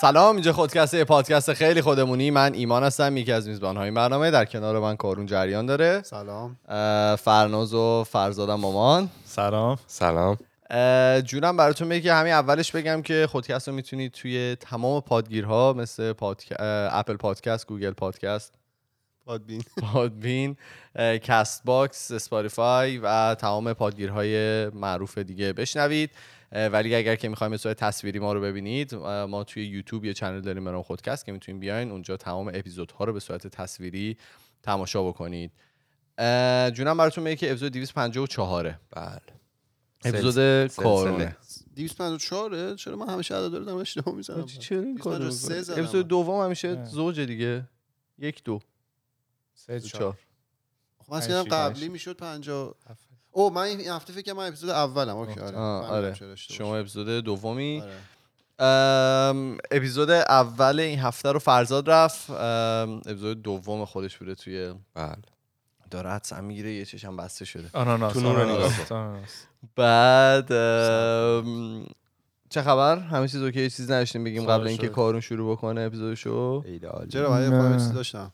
[0.00, 2.30] سلام اینجا خودکست یه پادکست خیلی خودمونی.
[2.30, 4.30] من ایمان هستم یکی از میزبانهای برنامه.
[4.30, 6.02] در کنار من کارون جریان داره.
[6.02, 6.56] سلام.
[7.16, 9.08] فرناز و فرزادم مامان.
[9.24, 9.78] سلام.
[9.86, 10.36] سلام.
[11.20, 16.52] جونم براتون بگم همین اولش بگم که خودکست رو می‌تونید توی تمام پادگیرها مثل پادک...
[16.58, 18.54] Apple Podcast Google Podcast
[19.26, 19.62] Podbean.
[19.92, 20.56] Podbean
[21.22, 26.10] Castbox Spotify و تمام پادگیرهای معروف دیگه بشنوید.
[26.52, 30.40] ولی اگر که می‌خوایم به صورت تصویری ما رو ببینید ما توی یوتیوب یه چنل
[30.40, 34.16] داریم به نام خودکست که می‌تونید بیاین اونجا تمام اپیزودها رو به صورت تصویری
[34.62, 35.52] تماشا بکنید.
[36.74, 39.20] جونم براتون میگه که اپیزود 254 بله.
[40.04, 40.66] اپیزود.
[40.66, 41.36] کارونه
[41.76, 45.82] 254 چرا من همیشه عدد دارم اشتباه می‌زنم؟ چرا این کارو 253 می‌کنی؟ زدم.
[45.82, 46.84] اپیزود دوم همیشه نه.
[46.84, 47.68] زوجه دیگه.
[48.18, 48.60] یک دو.
[49.54, 50.18] سه چهار.
[50.98, 51.88] خب من قبلی.
[51.88, 52.76] می‌شد 50
[53.38, 55.16] او من این هفته فکر کنم من اپیزود اولم.
[55.16, 55.56] اوکی آره.
[55.56, 56.34] آره.
[56.36, 57.82] شما اپیزود دومی.
[58.58, 59.58] آره.
[59.70, 62.30] اپیزود اول این هفته رو فرزاد رفت.
[62.30, 65.16] اپیزود دوم خودش بوده توی بله.
[65.90, 67.70] داره حدسم می‌گیره یه چشم بسته شده.
[67.72, 69.46] آناناس تو آناناس،.
[69.76, 70.48] بعد
[72.50, 74.88] چه خبر؟ همه چیز اوکی؟ چیز نداشتیم بگیم قبل اینکه.
[74.88, 76.64] کارون شروع بکنه اپیزودشو.
[77.08, 78.32] چرا من یه داشتم؟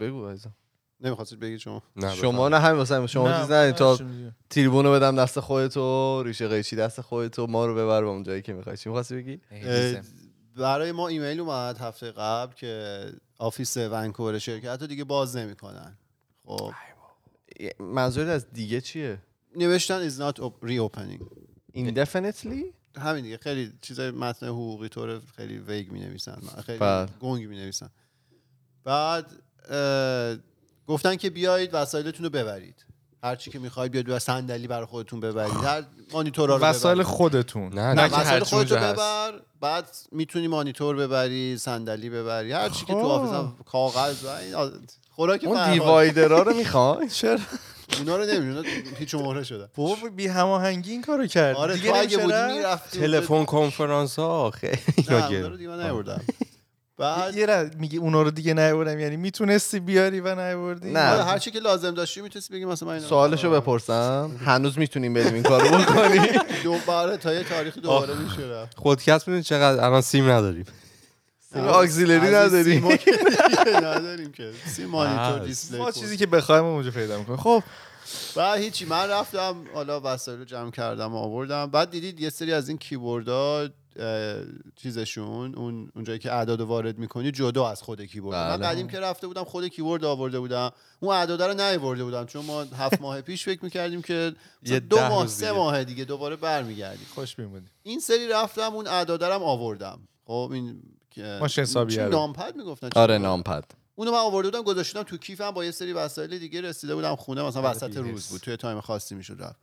[0.00, 0.54] بگو عزیزم.
[1.00, 2.48] نمی‌خواستید بگید شما؟ نه، شما.
[2.48, 3.98] نه همین واسه شما نه، چیز ندید تا.
[4.50, 8.52] تریبونو بدم دست خودتو ریشه قیچی دست خودتو ما رو ببر به اون جایی که
[8.52, 8.76] می‌خوای.
[8.76, 9.40] چی می‌خواستی بگی؟
[10.56, 13.04] برای ما ایمیل اومد هفته قبل که
[13.38, 15.98] office ونکوور شرکت رو دیگه باز نمی‌کنن.
[16.46, 16.72] خب.
[17.78, 19.18] منظور از دیگه چیه؟
[19.56, 21.22] نوشتن is not op- reopening.
[21.76, 22.64] Indefinitely
[23.00, 23.36] همین دیگه.
[23.36, 27.08] خیلی چیزای متن حقوقی طور خیلی vague می نویسن خیلی بله.
[27.20, 27.90] گنگ می نویسن
[28.84, 29.26] بعد
[29.70, 30.36] اه،
[30.86, 32.84] گفتن که بیایید وسایلتون رو ببرید
[33.24, 35.82] هر چی که می‌خواید بیاید و صندلی برای خودتون ببرید هر
[36.12, 37.02] مانیتورا رو وسایل.
[37.02, 38.94] خودتون نه نه نه که هر وسایل چی خودتو اونجا هست.
[38.94, 43.06] ببر بعد می‌تونی مانیتور ببری صندلی ببری هر چی که تو خب.
[43.06, 44.70] آفیس کاغذ و
[45.10, 45.72] خوراک اون.
[45.72, 47.38] دیوایدرا رو می‌خوای چرا
[47.98, 48.62] اونا رو نمی‌دونن
[48.98, 52.32] پیچ و مهره شدن بابا بی هماهنگی این کارو کرد آره دیگه تو اگه بودی
[52.32, 55.56] رفت؟ می‌رفتی تلفن کنفرانس ها خیلی نه اینا رو.
[55.56, 56.20] دیگه من نبردم
[56.98, 61.12] بعد یه ره میگی اونا رو دیگه نیبردم یعنی می‌تونستی بیاری و نیبردی نه.
[61.12, 64.30] آره، هر چی که لازم داشتی می‌تونستی بگی؟ مثلا من سوالشو بپرسم.
[64.44, 66.20] هنوز می‌تونیم بریم این کارو بکنی؟
[66.64, 68.78] دوباره تا یه تاریخ دوباره میشه رفت.
[68.78, 70.64] خودکست می‌دونی چقدر؟ الان سیم نداریم.
[71.68, 72.88] آکسیلری نداریم.
[73.76, 74.50] نداریم که.
[74.66, 75.38] سی مانیتور.
[75.46, 75.90] دیسپلی ما.
[75.90, 77.38] چیزی که بخوایم اونجا پیدا می‌کنیم.
[77.38, 77.62] خب.
[78.36, 81.66] بعد هیچی من رفتم حالا وسایل رو جمع کردم و آوردم.
[81.66, 83.68] بعد دیدید یه سری از این کیبوردها
[84.76, 88.66] چیزشون اون اونجایی که اعداد رو وارد می‌کنی جدا از خود کیبورد من بله.
[88.68, 90.70] قدیم که رفته بودم خود کیبورد آورده بودم
[91.00, 94.96] اون اعداد رو نیاورده بودم چون ما هفت ماه پیش فکر می‌کردیم که یه دو
[94.96, 95.52] ماه سه.
[95.52, 101.38] ماه دیگه دوباره برمیگردیم خوش میمونی این سری رفتم اون اعدادرم آوردم خب این که-
[101.40, 102.08] ماشین حسابیه چی رو.
[102.08, 103.64] numpad می‌گفتن چی آره؟ numpad
[103.94, 107.42] اونو من آورده بودم گذاشتم تو کیفم با یه سری وسایل دیگه رسیده بودم خونه
[107.42, 107.96] مثلا آره وسط.
[107.96, 109.60] روز بود توی time خاصی می‌شد رفت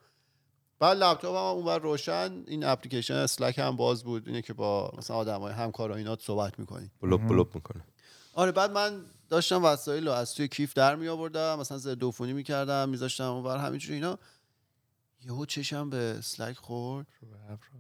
[0.84, 5.16] بعد لپتاپم هم اونور روشن این اپلیکیشن اسلک هم باز بود اینه که با مثلا
[5.16, 6.92] آدمای همکار و اینا صحبت می‌کنی.
[7.02, 7.84] بلوب بلوب می‌کنه.
[8.34, 12.34] آره بعد من داشتم وسایل رو از توی کیف در می آوردم مثلا ضد عفونی
[12.34, 14.20] می‌کردم میذاشتم اونور همینجوری اینا.
[15.26, 17.08] یهو چشم به اسلک خورد.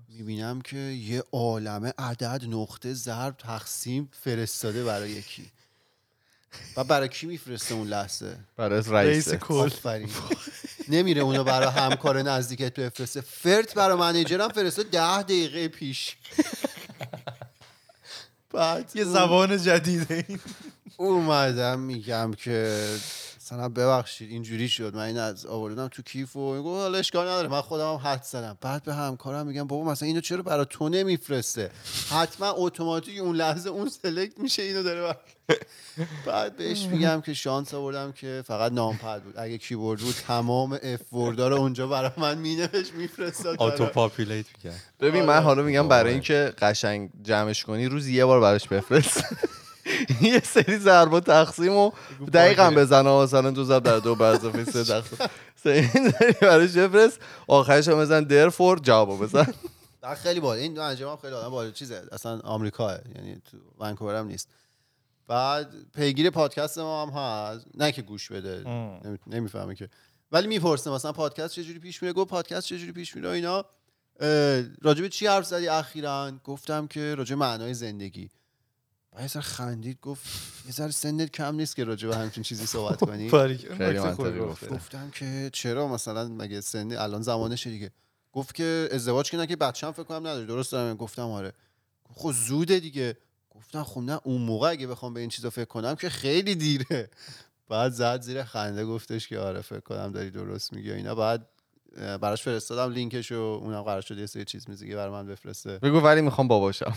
[0.10, 5.52] می‌بینم که یه عالمه عدد نقطه ضرب تقسیم فرستاده برای یکی.
[6.78, 9.34] و برای کی میفرسته اون لحظه؟ برای رئیس.
[9.34, 9.70] کل.
[10.90, 16.16] نمیره اونو برای همکار نزدیکت بفرسته فرت برای منیجرم فرسته ده دقیقه پیش.
[18.54, 20.40] بعد یه زبان جدیده این.
[20.98, 22.88] اومدم میگم که
[23.38, 24.96] مثلا ببخشید اینجوری شد.
[24.96, 28.24] من این از آوردم تو کیف و میگم حالا اشکال نداره من خودم هم حد
[28.24, 28.58] زدم.
[28.62, 31.72] بعد به همکارم میگم بابا مثلا اینو چرا برای تو نمیفرسته؟
[32.10, 35.18] حتما اتوماتیک اون لحظه اون سلکت میشه اینو داره بر...
[36.26, 39.34] بعد بهش میگم که شانس آوردم که فقط numpad بود.
[39.38, 44.46] اگه کیبورد بود تمام F word ا رو اونجا برای من مینوشت میفرستاد auto populate
[44.58, 45.30] می‌کرد ببین آره.
[45.30, 46.12] من حالا میگم برای آره.
[46.12, 49.24] اینکه قشنگ جمعش کنی روز یه بار براش بفرست.
[50.22, 51.92] یه سری ضربا تقسیم و
[52.34, 55.28] دقیقا بزنه مثلا دو ضرب در دو بر اضافه سه تقسیم
[56.42, 57.20] براش بفرست.
[57.48, 59.54] آخرش هم بزن therefore جوابو بزن.
[60.24, 64.50] خیلی بالا این انجام خیلی آدم بالا چیزه؟ اصلا آمریکاه یعنی تو ونکوور هم نیست.
[65.28, 67.66] بعد پیگیر پادکست ما هم هست.
[67.76, 68.64] نه که گوش بده.
[69.06, 69.90] نمی- نمی‌فهمه که.
[70.32, 73.66] ولی می‌پرسه مثلا پادکست چجوری پیش میره؟ گفت پادکست چجوری پیش میره و اینا.
[74.82, 78.30] راجب چی حرف زدی اخیرا؟ گفتم که راجب معنای زندگی.
[79.14, 80.26] و یه ذره خندید گفت
[80.66, 83.30] یه ذره سنت کم نیست که راجب همچین چیزی صحبت کنی.
[83.30, 84.40] گفته.
[84.40, 84.68] گفته.
[84.68, 87.92] گفتم که چرا مثلا مگه سنی الان زمانشه دیگه.
[88.32, 91.54] گفت که ازدواج که نه که بچه‌م فکر کنم نداری درست دارم گفتم آره.
[92.14, 93.18] خب زوده دیگه.
[93.64, 97.10] گفتم خب نه اون موقع اگه بخوام به این چیزا فکر کنم که خیلی دیره.
[97.70, 101.16] بعد زد زیر خنده گفتش که آره فکر کنم داری درست میگی اینا.
[101.16, 101.50] بعد
[101.96, 105.78] براش فرستادم لینکش و اونم قرار شد یه سری چیز میزیگه برای من بفرسته.
[105.78, 106.94] بگو ولی می‌خوام باباشم.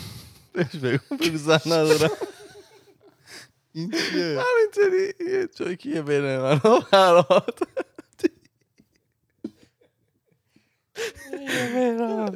[0.52, 2.10] بهش بگو بگو زن ندارم.
[3.72, 7.58] این چیه؟ همینطوری یه جوکیه بین من و فرهاد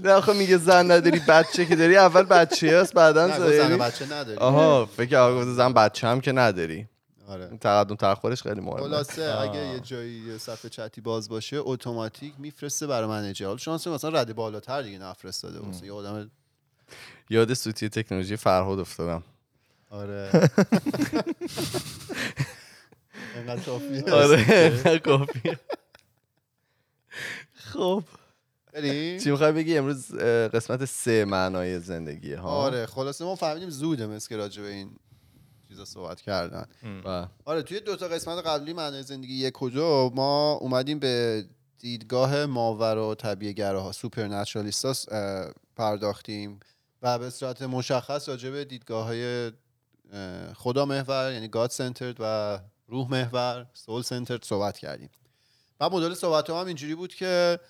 [0.02, 1.96] نه خب میگه زن نداری بچه که داری.
[1.96, 4.36] اول بچه هست بعدا زن بچه نداری.
[4.38, 6.86] آها فکر آقا گفت زن بچه هم که نداری.
[7.28, 7.58] آره.
[7.60, 8.80] تقدم تاخرش خیلی مهمه.
[8.80, 14.20] خلاصه اگه یه جایی صفحه چتی باز باشه اتوماتیک میفرسته برای منیجر حالا شانس مثلا
[14.20, 16.30] رد بالاتر دیگه نفرستاده واسه یه آدم
[17.30, 19.22] یاد سوتی تکنولوژی فرهاد افتادم.
[19.90, 20.30] آره.
[23.36, 24.12] اینقدر کافیه.
[24.12, 25.58] آره کافیه.
[27.54, 28.02] خب.
[29.18, 30.14] چی می‌خوای بگی؟ امروز
[30.52, 34.90] قسمت سه معنای زندگیه ها؟ آره خلاصه ما فهمیدیم زوده مثل که راجع به این
[35.68, 36.66] چیزا صحبت کردن.
[37.04, 41.44] و آره توی دو تا قسمت قبلی معنای زندگی یک و دو ما اومدیم به
[41.78, 44.42] دیدگاه ماور و طبیعه گراها سوپر
[45.76, 46.60] پرداختیم
[47.02, 49.52] و به صورت مشخص راجع به دیدگاه های
[50.54, 52.58] خدا محور یعنی گاد سنترد و
[52.88, 55.10] روح محور سول سنترد صحبت کردیم.
[55.80, 57.60] و مدل صحبت هم اینجوری بود که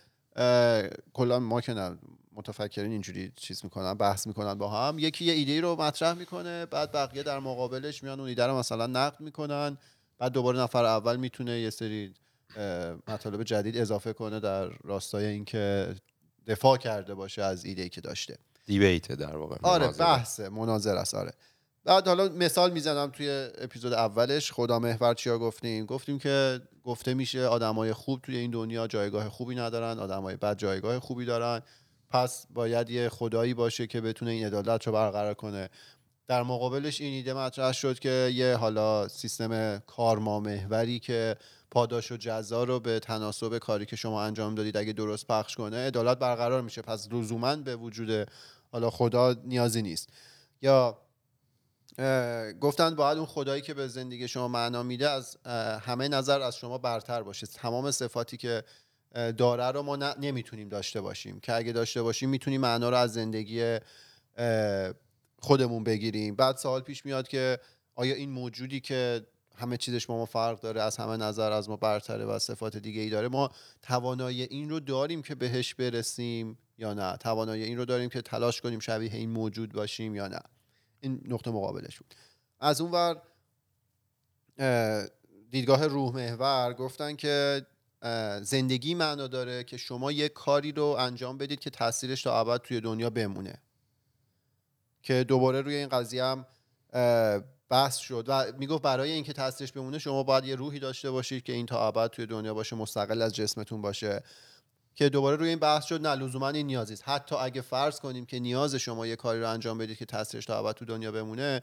[1.12, 1.99] کلا ما که نه
[2.32, 4.99] متفکرین اینجوری چیز می‌کنن بحث می‌کنن با هم.
[4.99, 8.87] یکی یه ایده رو مطرح می‌کنه بعد بقیه در مقابلش میان اون ایده رو مثلا
[8.87, 9.79] نقد می‌کنن.
[10.19, 12.15] بعد دوباره نفر اول می‌تونه یه سری
[13.09, 15.94] مطالب جدید اضافه کنه در راستای اینکه
[16.47, 18.38] دفاع کرده باشه از ایده که داشته.
[18.67, 20.06] دیبیت در واقع آره مناظره.
[20.06, 21.32] بحثه مناظر است آره.
[21.85, 27.47] بعد حالا مثال می‌زنم توی اپیزود اولش خدا محور چیا گفتیم؟ گفتیم که گفته میشه
[27.47, 31.62] آدمای خوب توی این دنیا جایگاه خوبی ندارن آدمای بد جایگاه خوبی دارن.
[32.11, 35.69] پس باید یه خدایی باشه که بتونه این عدالت رو برقرار کنه.
[36.27, 41.37] در مقابلش این ایده مطرح شد که یه حالا سیستم کارما محوری که
[41.71, 45.87] پاداش و جزا رو به تناسب کاری که شما انجام دادید اگه درست پخش کنه
[45.87, 46.82] عدالت برقرار میشه.
[46.82, 48.29] پس لزوما به وجود
[48.73, 50.09] حالا خدا نیازی نیست.
[50.62, 50.99] یا
[52.61, 55.37] گفتن باید اون خدایی که به زندگی شما معنا میده از
[55.81, 57.47] همه نظر از شما برتر باشه.
[57.47, 58.65] تمام صفاتی که
[59.37, 61.41] داره رو ما نمی‌تونیم داشته باشیم.
[61.41, 63.79] که اگه داشته باشیم می‌تونیم معنا رو از زندگی
[65.39, 66.37] خودمون بگیریم.
[66.37, 67.59] بعد سوال پیش میاد که
[67.95, 69.27] آیا این موجودی که
[69.57, 73.01] همه چیزش با ما فرق داره از همه نظر از ما برتره و صفات دیگه
[73.01, 73.51] ای داره ما
[73.83, 78.61] توانایی این رو داریم که بهش برسیم یا نه؟ توانایی این رو داریم که تلاش
[78.61, 80.41] کنیم شبیه این موجود باشیم یا نه؟
[81.00, 82.14] این نقطه مقابلش بود.
[82.61, 83.23] از اون ور
[84.58, 85.06] اه،
[85.50, 87.67] دیدگاه روح محور گفتن که
[88.43, 92.81] زندگی معنا داره که شما یک کاری رو انجام بدید که تاثیرش تا ابد توی
[92.81, 93.55] دنیا بمونه.
[95.03, 96.46] که دوباره روی این قضیه هم
[97.69, 101.53] بحث شد و می‌گفت برای اینکه تاثیرش بمونه شما باید یه روحی داشته باشید که
[101.53, 104.22] این تا ابد توی دنیا باشه مستقل از جسمتون باشه.
[104.94, 107.03] که دوباره روی این بحث شد نه لزوما این نیازی است.
[107.06, 110.59] حتی اگه فرض کنیم که نیاز شما یه کاری رو انجام بدید که تاثیرش تا
[110.59, 111.63] ابد تو دنیا بمونه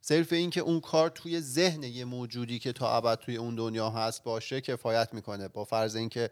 [0.00, 3.90] صرف این که اون کار توی ذهن یه موجودی که تا ابد توی اون دنیا
[3.90, 5.48] هست باشه کفایت می‌کنه.
[5.48, 6.30] با فرض اینکه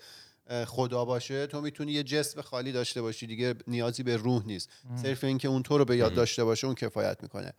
[0.66, 4.71] خدا باشه تو می‌تونی یه جسم خالی داشته باشی دیگه نیازی به روح نیست.
[5.02, 7.52] صرف این که اون تو رو به یاد داشته باشه اون کفایت می‌کنه.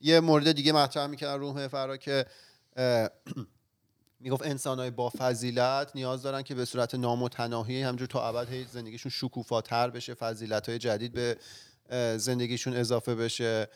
[0.00, 2.26] یه مورد دیگه مطرح می‌کردن روح فرا که
[4.22, 9.90] می‌گفت انسانهای با فضیلت نیاز دارن که به صورت نامتناهی همجور تا ابد زندگیشون شکوفاتر
[9.90, 11.36] بشه فضیلت های جدید به
[12.18, 13.68] زندگیشون اضافه بشه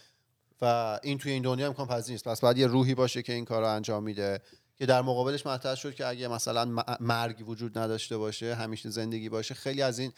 [0.63, 2.29] و این توی این دنیا امکان پذیر نیست.
[2.29, 4.41] پس باید یه روحی باشه که این کار رو انجام میده
[4.79, 9.55] که در مقابلش مطرح شد که اگه مثلا مرگ وجود نداشته باشه همیشه زندگی باشه
[9.55, 10.13] خیلی از این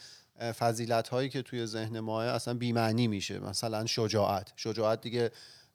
[0.59, 3.39] فضیلت هایی که توی ذهن ما اصلا بی‌معنی میشه.
[3.39, 4.53] مثلا شجاعت.
[4.55, 5.31] شجاعت دیگه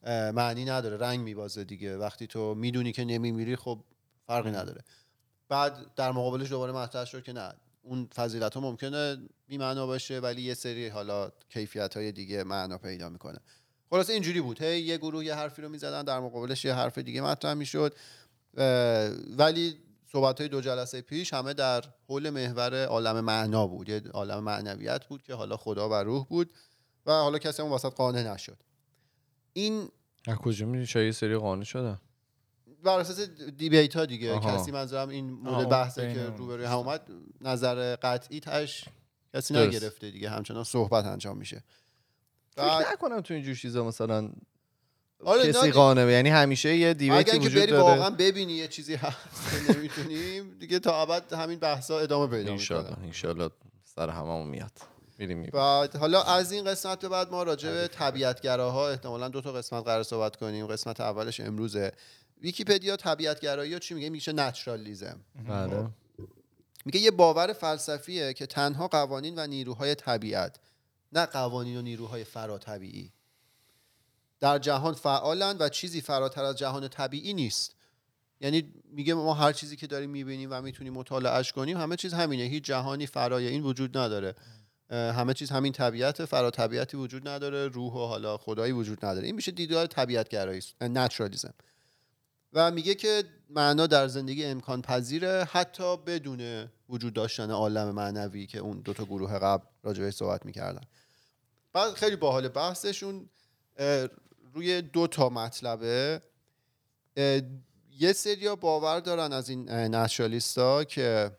[0.07, 0.97] معنی نداره.
[0.97, 1.97] رنگ میبازه دیگه.
[1.97, 3.85] وقتی تو می‌دونی که نمیمیری خب
[4.27, 4.85] فرقی نداره.
[5.49, 9.17] بعد در مقابلش دوباره مطرح شد که نه اون فضیلت ها ممکنه
[9.47, 13.39] بی معنا باشه ولی یه سری حالا کیفیت های دیگه معنا پیدا می‌کنه.
[13.91, 14.63] خلاصه اینجوری بود.
[14.63, 17.95] هی یه گروه یه حرفی رو می‌زدن در مقابلش یه حرف دیگه مطرح می‌شد.
[19.39, 19.77] ولی
[20.13, 23.89] صحبت های دو جلسه پیش همه در حول محور عالم معنا بود.
[23.89, 26.53] یه عالم معنویت بود که حالا خدا و روح بود
[27.07, 28.57] و حالا کسی اون وسط قانع نشد.
[29.53, 29.89] این
[30.27, 32.01] از کجا می‌دونی؟ یه سری قانع شدن.
[32.85, 33.21] بر اساس
[33.57, 34.35] دیبیت ها دیگه.
[34.35, 34.57] آها.
[34.59, 37.01] کسی منظورم این مدل بحثه که روبروی هم اومد
[37.41, 38.85] نظر قطعی تش
[39.35, 39.55] کسی.
[39.55, 40.31] نگرفته دیگه.
[40.31, 41.63] همچنان صحبت انجام میشه.
[42.57, 44.31] فکر بعد نکنم تو اینجور چیزا مثلا
[45.25, 47.83] آره، کسی نه، قانه یعنی همیشه یه اگر دیبیتی که وجود بری داره.
[47.83, 49.17] واقعا ببینی یه چیزی هست
[49.67, 52.99] که نمی‌تونیم دیگه تا ابد همین بحثا ادامه پیدا می‌کنه.
[53.03, 53.51] انشالله
[53.85, 54.73] سر هممون میاد.
[55.19, 55.51] میریم.
[55.53, 59.85] بعد حالا از این قسمت به بعد ما راجع به طبیعتگراها احتمالا دو تا قسمت
[59.85, 60.67] قرار صحبت کنیم.
[60.67, 61.93] قسمت اولش امروزه.
[62.45, 65.21] ویکیپدیا طبیعتگرایی رو چی میگه؟ میشه نچرالیزم.
[65.49, 65.89] بله.
[66.85, 70.59] میگه یه باور فلسفیه که تنها قوانین و نیروهای طبیعت
[71.13, 73.13] نه قوانین و نیروهای فراطبیعی
[74.41, 77.75] در جهان فعالند و چیزی فراتر از جهان طبیعی نیست.
[78.41, 82.43] یعنی میگه ما هر چیزی که داریم می‌بینیم و می‌تونیم مطالعهش کنیم همه چیز همینه.
[82.43, 84.35] هیچ جهانی فرای این وجود نداره.
[84.91, 89.27] همه چیز همین طبیعت فراطبیعتی وجود نداره روح و حالا خدایی وجود نداره.
[89.27, 91.55] این میشه دیدگاه طبیعتگرایی نچرالیزم.
[92.55, 98.59] و میگه که معنا در زندگی امکان پذیره حتی بدون وجود داشتن عالم معنوی که
[98.59, 100.81] اون دوتا گروه قبل راجع بهش صحبت می‌کردن.
[101.73, 103.29] بعد خیلی باحال بحثشون
[104.55, 106.21] روی دو تا مطلبه.
[107.99, 111.37] یه سریا باور دارن از این نشرالیستا که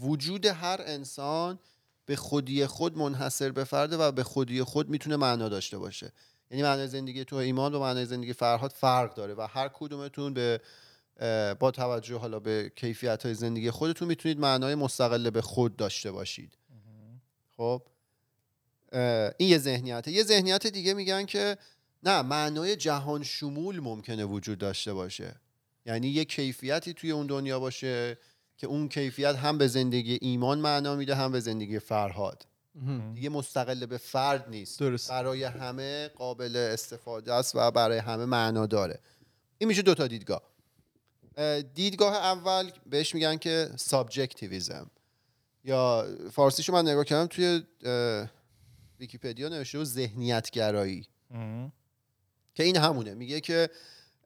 [0.00, 1.58] وجود هر انسان
[2.06, 6.12] به خودی خود منحصر به فرده و به خودی خود می‌تونه معنا داشته باشه.
[6.50, 10.60] یعنی معنای زندگی تو ایمان و معنای زندگی فرهاد فرق داره و هر کدومتون به
[11.60, 16.58] با توجه حالا به کیفیت های زندگی خودتون می‌تونید معنای مستقل به خود داشته باشید.
[17.56, 17.82] خب؟
[19.36, 20.10] این یه ذهنیته.
[20.10, 21.56] یه ذهنیت دیگه میگن که
[22.02, 25.34] نه معنای جهان شمول ممکنه وجود داشته باشه.
[25.86, 28.18] یعنی یه کیفیتی توی اون دنیا باشه
[28.56, 32.46] که اون کیفیت هم به زندگی ایمان معنا میده هم به زندگی فرهاد.
[33.14, 34.80] دیگه مستقل به فرد نیست.
[34.80, 35.10] درست.
[35.10, 39.00] برای همه قابل استفاده است و برای همه معنا داره.
[39.58, 40.42] این میشه دوتا دیدگاه.
[41.36, 44.90] اه، دیدگاه اول بهش میگن که subjectivism.
[45.64, 47.62] یا فارسیشو من نگاه کردم توی
[49.00, 51.08] ویکیپدیا نوشته بود ذهنیت گرایی
[52.54, 53.14] که این همونه.
[53.14, 53.70] میگه که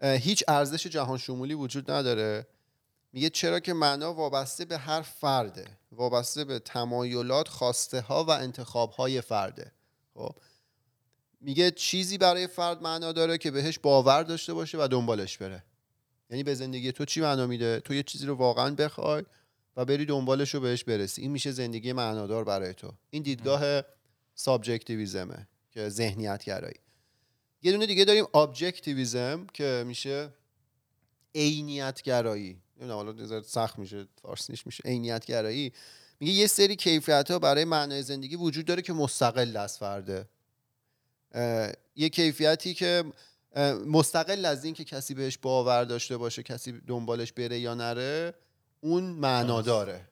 [0.02, 2.46] هیچ ارزش جهان شمولی وجود نداره.
[3.18, 5.64] میگه چرا که معنا وابسته به هر فرده.
[5.92, 9.72] وابسته به تمایلات خواسته ها و انتخاب های فرده.
[10.14, 10.34] خب.
[11.40, 15.64] میگه چیزی برای فرد معنا داره که بهش باور داشته باشه و دنبالش بره.
[16.30, 19.24] یعنی به زندگی تو چی معنا میده؟ تو یه چیزی رو واقعا بخوای
[19.76, 21.22] و بری دنبالش رو بهش برسی.
[21.22, 22.92] این میشه زندگی معنادار برای تو.
[23.10, 23.82] این دیدگاه
[24.34, 26.80] subjectivism ه که ذهنیت گرایی.
[27.62, 30.34] یه دونه دیگه داریم objectivism که میشه
[31.34, 32.62] عینیت گرایی.
[32.78, 34.82] نمی‌دونم حالا سخت میشه فارسیش میشه.
[34.84, 35.72] عینیت گرایی.
[36.20, 40.28] میگه یه سری کیفیت ها برای معنای زندگی وجود داره که مستقل از فرده.
[41.96, 43.04] یه کیفیتی که
[43.86, 48.34] مستقل از این که کسی بهش باور داشته باشه کسی دنبالش بره یا نره
[48.80, 50.08] اون معنا داره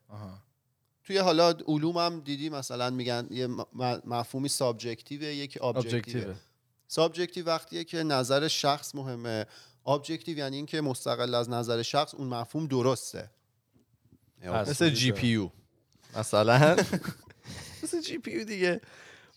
[1.04, 3.46] توی حالا علوم هم دیدی مثلا میگن یه
[4.04, 6.34] مفهومی subjective ه یکی objective ه objective
[6.88, 9.46] subjective وقتیه که نظر شخص مهمه.
[9.86, 13.30] objective یعنی اینکه مستقل از نظر شخص اون مفهوم درسته.
[14.44, 15.50] مثل جی پی یو.
[16.16, 16.76] مثلا.
[17.82, 18.80] مثل GPU دیگه.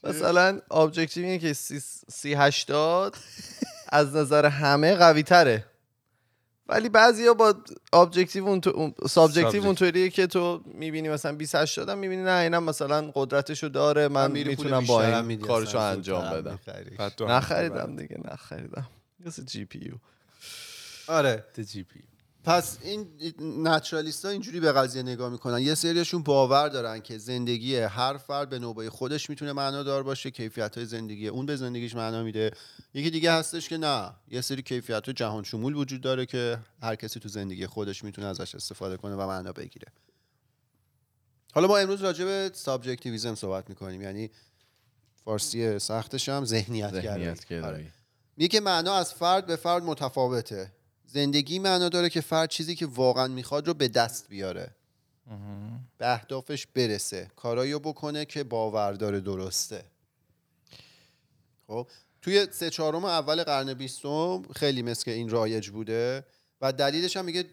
[0.03, 1.79] مثلا objective اینه که سی,
[2.12, 3.15] سی هشتاد
[3.89, 5.65] از نظر همه قوی تره
[6.68, 7.53] ولی بعضیا با
[7.94, 9.65] objective اون subjective subject.
[9.65, 14.08] اونطوریه که تو می‌بینی مثلا 20 80 هم می‌بینی نه اینم مثلا قدرتشو داره.
[14.08, 16.60] من می‌تونم با این کارشو انجام بدم.
[17.18, 18.88] تو نخریدم دیگه نخریدم.
[19.20, 19.94] مثل GPU.
[21.10, 21.46] آره.
[21.68, 22.03] GP
[22.44, 23.08] پس این
[23.63, 25.60] naturalist ها اینجوری به قضیه نگاه می‌کنن.
[25.60, 30.78] یه سریشون باور دارن که زندگی هر فرد به نوبه خودش می‌تونه معنادار باشه کیفیت
[30.78, 32.51] های زندگی اون به زندگیش معنا میده.
[32.94, 36.96] یکی دیگه هستش که نه یه سری کیفیت های جهان شمول وجود داره که هر
[36.96, 39.88] کسی تو زندگی خودش می‌تونه ازش استفاده کنه و معنا بگیره.
[41.54, 44.01] حالا ما امروز راجع به subjectivism صحبت می‌کنیم.
[44.01, 44.30] یعنی
[45.25, 47.66] فارسی سختش هم ذهنیت, ذهنیت گرایی.
[47.66, 47.92] آره.
[48.38, 50.72] میگه معنا از فرد به فرد متفاوته.
[51.13, 54.75] زندگی معنا داره که فرد چیزی که واقعا می‌خواد رو به دست بیاره.
[55.98, 57.32] به اهدافش برسه.
[57.36, 59.84] کارایی رو بکنه که باور داره درسته.
[61.68, 61.88] خب
[62.22, 66.25] توی سه چهارم اول قرن بیستم خیلی مثل که این رایج بوده
[66.62, 67.46] و دلیلش هم میگه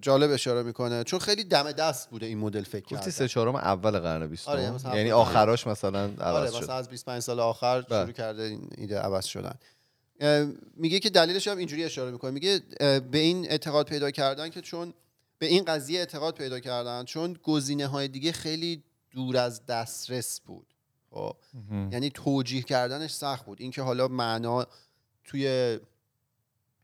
[0.00, 1.04] جالب اشاره می‌کنه.
[1.04, 3.10] چون خیلی دم دست بوده این مدل فکر کردن.
[3.10, 4.50] سه چهارم اول قرن بیستم.
[4.50, 6.70] آره، مثلا یعنی اول- آخراش مثلا آره عوض مثلا شد.
[6.70, 8.02] از 25 سال آخر بله.
[8.02, 9.54] شروع کرده این ایده عوض شدن.
[10.76, 12.30] میگه که دلیلش هم اینجوری اشاره می‌کنه.
[12.30, 12.60] میگه
[13.10, 14.94] به این اعتقاد پیدا کردن که چون
[15.38, 20.66] به این قضیه اعتقاد پیدا کردن چون گزینه های دیگه خیلی دور از دسترس بود.
[21.10, 21.36] خب؟
[21.92, 23.60] یعنی توجیه کردنش سخت بود.
[23.60, 24.66] اینکه حالا معنا
[25.24, 25.78] توی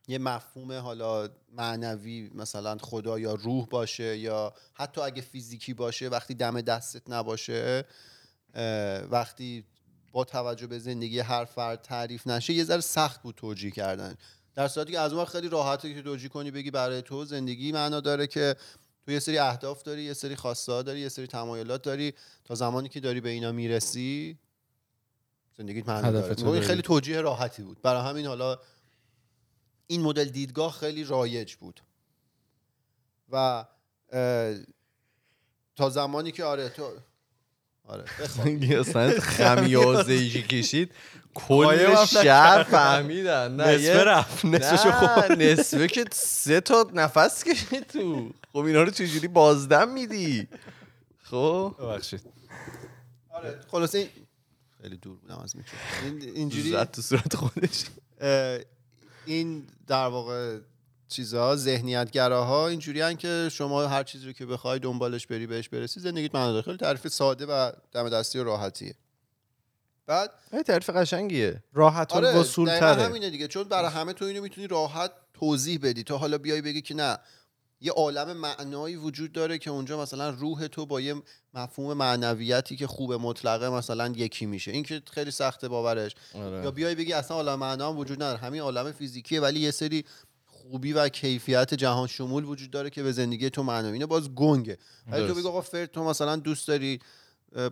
[0.09, 6.35] یه مفهوم حالا معنوی مثلا خدا یا روح باشه یا حتی اگه فیزیکی باشه وقتی
[6.35, 7.85] دم دستت نباشه
[9.11, 9.65] وقتی
[10.13, 14.15] با توجه به زندگی هر فرد تعریف نشه یه ذره سخت بود توجیه کردن.
[14.55, 18.01] در صورتی که از اون خیلی راحته که توجیه کنی بگی برای تو زندگی معنا
[18.01, 18.57] داره که
[19.05, 22.15] تو یه سری اهداف داری یه سری خواسته ها داری یه سری تمایلات داری.
[22.45, 24.39] تا زمانی که داری به اینا می‌رسی
[25.59, 26.49] زندگیت معنی داره.
[26.49, 26.61] این.
[26.61, 27.83] خیلی توجیه راحتی بود.
[27.83, 28.59] برای همین حالا
[29.87, 31.81] این مدل دیدگاه خیلی رایج بود.
[33.33, 33.65] و
[35.77, 36.91] تا زمانی که آره تو
[37.93, 38.05] آره.
[38.81, 40.91] اصلا خمیازه ای که کشید
[41.35, 43.57] کل شهر فهمیدن.
[43.57, 44.59] نه نصفه رفت نه
[45.37, 48.31] نصفه که سه تا نفس کشید تو.
[48.53, 50.49] خب اینا رو چجوری بازدم میدی؟
[51.23, 52.21] خب؟ ببخشید.
[53.31, 54.09] آره خلاصه این
[54.83, 56.21] خیلی دور بودم از میکروفون.
[56.21, 57.85] این اینجوری زد تو صورت خودش.
[59.27, 60.59] این در واقع
[61.13, 66.01] چیزها ذهنیت گراها اینجوری که شما هر چیزی رو که بخوای دنبالش بری بهش برسی
[66.01, 66.63] زندگیت معنی داره.
[66.63, 68.95] خیلی تعریف ساده و دم دستی و راحتیه.
[70.07, 71.63] بعد این تعریف قشنگیه.
[71.73, 73.49] راحت آره الوصول دقیقاً تره همینه دیگه.
[73.49, 76.05] چون برای همه تو اینو می‌تونی راحت توضیح بدی.
[76.05, 77.19] تو حالا بیای بگی که نه
[77.81, 81.15] یه عالم معنایی وجود داره که اونجا مثلا روح تو با یه
[81.55, 84.71] مفهوم معنویتی که خوب مطلقه مثلا یکی میشه.
[84.71, 86.15] این که خیلی سخته باورش.
[86.35, 86.65] آره.
[86.65, 88.39] یا بیای بگی اصلا عالم معنا هم وجود نداره.
[88.39, 90.05] همین عالم فیزیکیه ولی یه سری
[90.73, 94.07] خوبی و کیفیت جهان شمول وجود داره که به زندگی تو معنوی اینه.
[94.07, 94.79] باز گنگه.
[95.07, 95.35] ولی تو.
[95.35, 97.01] بگی آقا فرد تو مثلا دوست داری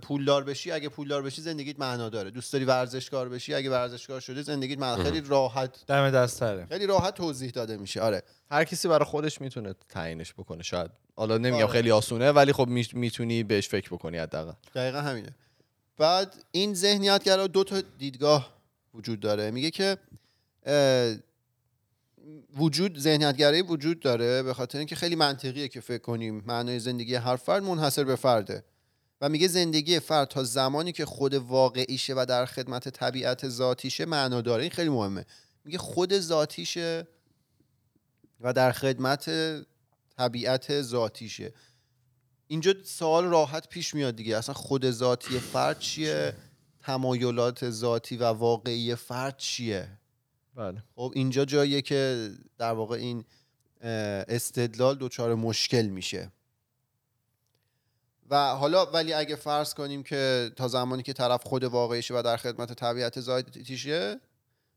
[0.03, 2.31] پولدار بشی اگه پولدار بشی زندگیت معنا داره.
[2.31, 6.87] دوست داری ورزشکار بشی اگه ورزشکار شدی زندگیت معنا خیلی راحت دم دست تره خیلی
[6.87, 8.01] راحت توضیح داده میشه.
[8.01, 8.23] آره.
[8.51, 10.63] هر کسی برای خودش می‌تونه تعیینش بکنه.
[10.63, 10.91] شاید.
[11.17, 11.73] حالا نمیگم آره.
[11.73, 14.53] خیلی آسونه ولی خب می- می‌تونی بهش فکر بکنی حداقل.
[14.75, 15.35] دقیقا همینه.
[15.99, 18.55] بعد این ذهنیتگرا دو تا دیدگاه
[18.95, 19.51] وجود داره.
[19.51, 19.97] میگه که
[22.57, 27.37] وجود ذهنیتگرایی وجود داره به خاطر اینکه خیلی منطقیه که فکر کنیم معنای زندگی هر
[27.37, 28.65] فرد منحصر به فرده.
[29.21, 34.41] و میگه زندگی فرد تا زمانی که خود واقعیشه و در خدمت طبیعت ذاتیشه معنا
[34.41, 34.63] داره.
[34.63, 35.27] این خیلی مهمه.
[35.65, 37.07] میگه خود ذاتیشه
[38.41, 39.31] و در خدمت
[40.17, 41.53] طبیعت ذاتیشه.
[42.47, 44.37] اینجا سوال راحت پیش میاد دیگه.
[44.37, 46.35] اصلا خود ذاتی فرد چیه؟
[46.83, 50.00] تمایلات ذاتی و واقعی فرد چیه؟
[50.61, 50.83] بله.
[50.97, 53.25] خب اینجا جاییه که در واقع این
[54.29, 56.33] استدلال دچار مشکل میشه.
[58.31, 62.37] و حالا ولی اگه فرض کنیم که تا زمانی که طرف خود واقعیشه و در
[62.37, 64.21] خدمت طبیعت ذاتیشه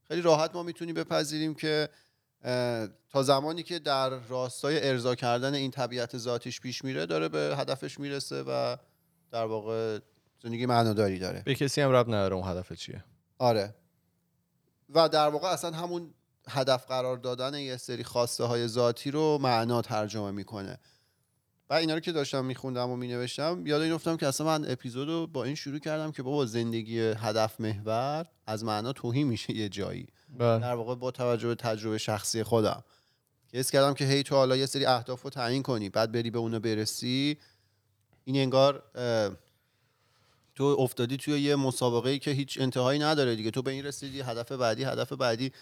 [0.08, 1.88] خیلی راحت ما می‌تونیم بپذیریم که
[3.10, 8.00] تا زمانی که در راستای ارضا کردن این طبیعت ذاتیش پیش میره داره به هدفش
[8.00, 8.76] می‌رسه و
[9.30, 9.98] در واقع
[10.42, 11.42] زندگی معناداری داره.
[11.46, 13.04] به کسی هم رب نداره اون هدف چیه.
[13.38, 13.74] آره.
[14.88, 16.14] و در واقع اصلا همون
[16.48, 20.78] هدف قرار دادن یه سری خواسته های ذاتی رو معنا ترجمه می‌کنه.
[21.70, 25.08] و اینا رو که داشتم میخوندم و مینوشتم یاد این افتادم که اصلا من اپیزود
[25.08, 29.68] رو با این شروع کردم که بابا زندگی هدف محور از معنا توهی میشه یه
[29.68, 30.06] جایی.
[30.38, 30.60] بله.
[30.60, 32.84] در واقع با توجه به تجربه شخصی خودم.
[33.48, 36.30] که حس کردم که هی تو حالا یه سری اهداف رو تعیین کنی بعد بری
[36.30, 37.38] به اونو برسی
[38.24, 38.82] این انگار
[40.54, 43.50] تو افتادی توی یه مسابقه ای که هیچ انتهایی نداره دیگه.
[43.50, 45.52] تو به این رسیدی هدف بعدی هدف بعدی.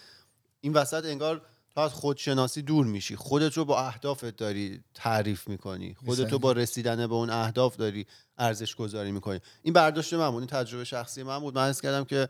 [0.61, 1.41] این وسط انگار
[1.73, 3.15] تو از خودشناسی دور میشی.
[3.15, 5.95] خودت رو با اهدافت داری تعریف می‌کنی.
[6.05, 8.05] خودت رو با رسیدن به اون اهداف داری
[8.37, 9.39] ارزش گذاری می‌کنی.
[9.63, 11.55] این برداشت من بود این تجربه شخصی من بود.
[11.55, 12.29] من حس کردم که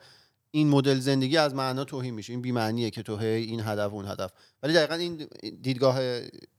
[0.51, 2.33] این مدل زندگی از معنا توهین میشه.
[2.33, 4.31] این بی‌معنیه که تو هی این هدف اون هدف.
[4.63, 5.27] ولی دقیقا این
[5.61, 5.99] دیدگاه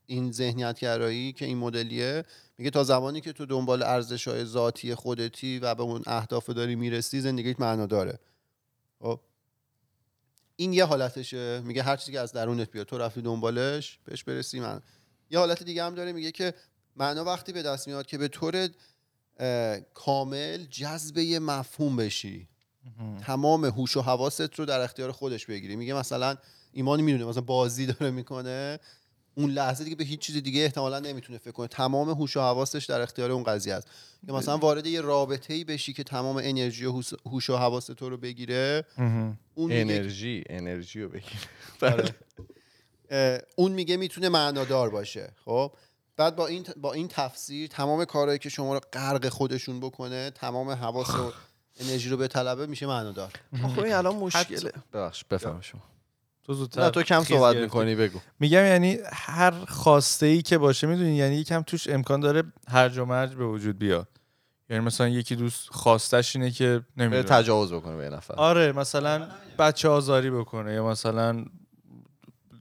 [0.06, 2.24] این ذهنیت گرایی که این مدلیه
[2.58, 6.74] میگه تا زمانی که تو دنبال ارزش های ذاتی خودتی و به اون اهداف داری
[6.74, 8.18] می‌رسی زندگیت معنا داره.
[9.00, 9.20] خب؟
[10.56, 11.60] این یه حالتشه.
[11.60, 14.80] میگه هر چیزی که از درونت بیاد تو رفتی دنبالش بهش برسی من.
[15.30, 16.54] یه حالت دیگه هم داره میگه که
[16.96, 18.68] معنا وقتی به دست میاد که به طور
[19.94, 22.48] کامل جذب یه مفهوم بشی.
[23.20, 25.76] تمام هوش و حواست رو در اختیار خودش بگیری.
[25.76, 26.36] میگه مثلا
[26.72, 28.78] ایمانی می‌دونه مثلا بازی داره می‌کنه.
[29.34, 31.66] اون لحظه دیگه به هیچ چیز دیگه احتمالا نمی‌تونه فکر کنه.
[31.66, 33.88] تمام هوش و حواسش در اختیار اون قضیه است.
[34.28, 38.08] یا مثلا وارد یه رابطه ای بشی که تمام انرژی و هوش و حواس تو
[38.08, 41.48] رو بگیره اون میگه انرژی انرژی رو بگیر
[41.82, 42.14] آره.
[43.56, 45.32] اون میگه می‌تونه معنادار باشه.
[45.44, 45.72] خب؟
[46.16, 50.70] بعد با این با این تفسیر تمام کارهایی که شما رو غرق خودشون بکنه تمام
[50.70, 51.32] حواس و
[51.80, 53.32] انرژی رو به طلبه میشه معنادار.
[53.62, 55.93] خب این الان مشکله ببخش بفهم شما.
[56.44, 57.56] تو زودتر نه تو کم صحبت.
[57.56, 58.18] می‌کنی بگو.
[58.40, 63.04] میگم یعنی هر خواسته ای که باشه می‌دونی یعنی یکم توش امکان داره هرج و
[63.04, 64.08] مرج به وجود بیاد.
[64.70, 68.34] یعنی مثلا یکی دوست خواستش اینه که به نمی‌دونم تجاوز بکنه به نفر.
[68.34, 69.28] آره مثلا
[69.58, 71.44] بچه آزاری بکنه یا مثلا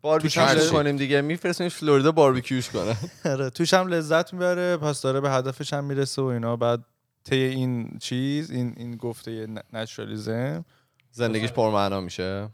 [0.01, 1.21] باربیکیوش کنیم دیگه.
[1.21, 2.97] میفرستیم فلوریدا باربیکیوش کنه.
[3.33, 6.55] آره توش هم لذت می‌بره پس داره به هدفش هم می‌رسه و اینا.
[6.55, 6.79] بعد
[7.23, 10.65] طی این چیز این این گفته naturalism.
[11.11, 12.49] زندگیش پرمعنا میشه.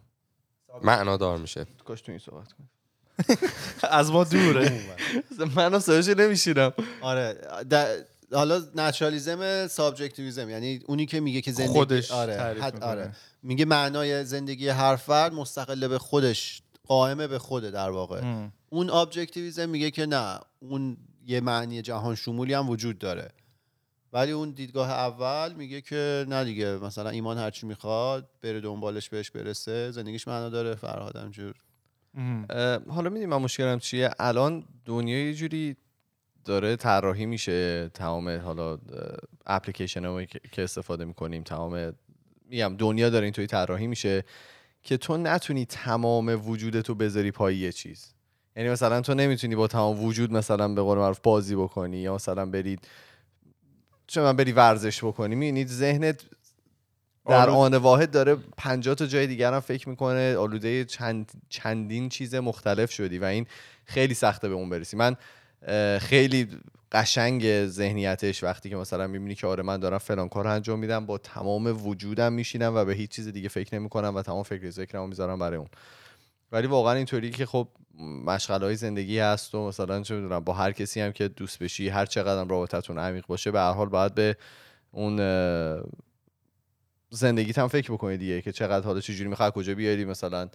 [0.83, 1.65] معنا دار میشه.
[1.85, 2.67] کاش تو این صحبت کنی.
[3.91, 4.81] از ما دوره
[5.55, 7.37] من صداش نمیشنوم آره
[7.71, 12.83] د- حالا naturalism subjectivism یعنی اونی که میگه که زندگی خودش آره حد-.
[12.83, 13.11] آره.
[13.43, 18.19] میگه معنای زندگی هر فرد مستقل به خودش قائمه به خود در واقع.
[18.23, 18.53] ام.
[18.69, 23.29] اون objectivism میگه که نه اون یه معنی جهان شمولی هم وجود داره.
[24.13, 29.31] ولی اون دیدگاه اول میگه که نه دیگه مثلا ایمان هرچی می‌خواد بره دنبالش بهش
[29.31, 31.17] برسه زندگیش معنا داره فرهاد.
[32.49, 35.75] اه، حالا می‌دونی من مشکلم چیه؟ الان دنیا یه جوری
[36.45, 38.77] داره طراحی میشه تمام حالا
[39.45, 41.93] اپلیکیشن هایی که که استفاده می‌کنیم تمام
[42.49, 44.23] میگم دنیا داره اینطوری طراحی میشه
[44.83, 48.13] که تو نتونی تمام وجودتو بذاری پای یه چیز.
[48.55, 52.45] یعنی مثلا تو نمی‌تونی با تمام وجود مثلا به قول معروف بازی بکنی یا مثلا
[52.45, 52.87] برید
[54.09, 56.21] چه من بری ورزش بکنی؟ می‌بینید ذهنت
[57.27, 62.35] در آن واحد داره 50 تا جای دیگر هم فکر می‌کنه آلوده چند چندین چیز
[62.35, 63.45] مختلف شدی و این
[63.85, 64.97] خیلی سخته به اون برسی.
[64.97, 65.15] من
[65.99, 66.47] خیلی
[66.91, 71.17] قشنگ ذهنیتش وقتی که مثلا می‌بینی که آره من دارم فلان کار انجام میدم با
[71.17, 75.39] تمام وجودم میشینم و به هیچ چیز دیگه فکر نمی‌کنم و تمام فکر ذکرمو می‌ذارم
[75.39, 75.69] برای اون.
[76.51, 77.67] ولی واقعا اینطوری که خب
[78.25, 81.89] مشغله های زندگی هست و مثلا چه می‌دونم با هر کسی هم که دوست بشی
[81.89, 84.37] هر چقدر رابطتون عمیق باشه به هر حال باید به
[84.91, 85.83] اون اه،
[87.09, 90.49] زندگیت هم فکر بکنی دیگه که چقدر حالا چجوری می‌خواد کجا بیاری مثلا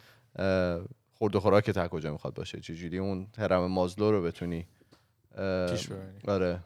[1.12, 4.66] خورد و خوراکت از کجا می‌خواد باشه چجوری اون هرم مازلو رو بتونی.
[6.28, 6.60] آره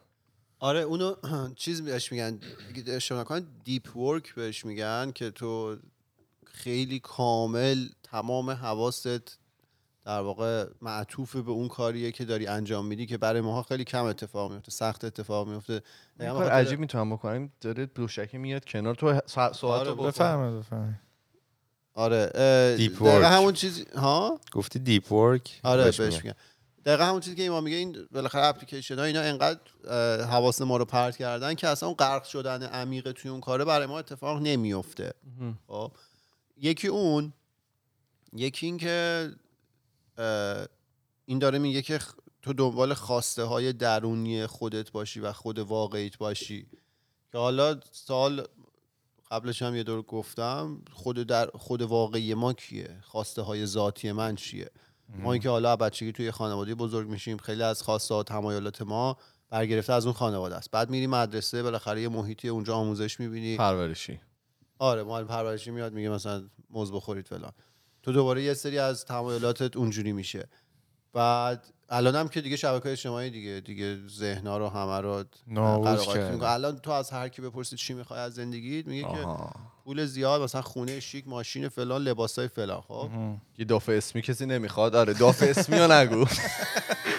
[0.59, 1.15] آره اونو
[1.55, 2.39] چیز بهش میگن
[2.87, 5.77] اشتباه نکنم دیپ ورک بهش میگن که تو
[6.45, 9.07] خیلی کامل تمام حواست
[10.05, 14.05] در واقع معطوف به اون کاریه که داری انجام میدی که برای ماها خیلی کم
[14.05, 15.81] اتفاق میفته سخت اتفاق میفته.
[16.19, 18.95] دقیقاً کار عجیب می‌تونم بکنیم داره دوشکی میاد کنار.
[18.95, 19.93] تو ساعت آره،.
[19.93, 20.99] بفرمایید بفرمایید.
[21.93, 23.23] آره دقیقاً work.
[23.23, 26.33] همون چیزی ها؟ گفتی دیپ ورک آره بهش میگن
[26.85, 29.59] دقیقا همون چیزی که ایمان میگه این بالاخره اپلیکیشن ها اینا انقدر
[30.23, 33.87] حواس ما رو پرت کردن که اصلا اون غرق شدن عمیق توی اون کاره برای
[33.87, 35.13] ما اتفاق نمیفته
[35.67, 35.91] خب؟
[36.57, 37.33] یکی اون
[38.33, 39.29] یکی این که
[41.25, 41.99] این داره میگه که
[42.41, 46.67] تو دنبال خواسته های درونی خودت باشی و خود واقعیت باشی.
[47.31, 48.47] که حالا سال
[49.31, 54.35] قبلش هم یه دور گفتم خود در خود واقعی ما کیه؟ خواسته های ذاتی من
[54.35, 54.71] چیه؟
[55.15, 59.17] ما که حالا بچگی توی خانواده بزرگ میشیم خیلی از خواسته ها تمایلات ما
[59.49, 60.71] برگرفته از اون خانواده است.
[60.71, 63.57] بعد میری مدرسه بالاخره یه محیطی اونجا آموزش می‌بینی.
[63.57, 64.19] پرورشی.
[64.79, 67.51] آره معلم پرورشی میاد میگه مثلا موز بخورید فلان.
[68.03, 70.47] تو دوباره یه سری از تمایلاتت اونجوری میشه.
[71.13, 75.23] بعد الان هم که دیگه شبکه اجتماعی دیگه دیگه ذهنا رو همه رو.
[76.43, 79.51] الان تو از هر کی بپرسی چی می‌خوای از زندگیت میگه که آها.
[79.83, 83.09] پول زیاد مثلا خونه شیک ماشین فلان لباسای فلان خب؟
[83.57, 84.95] یه دافع اسمی کسی نمی‌خواد.
[84.95, 86.25] آره دافع اسمی رو نگو.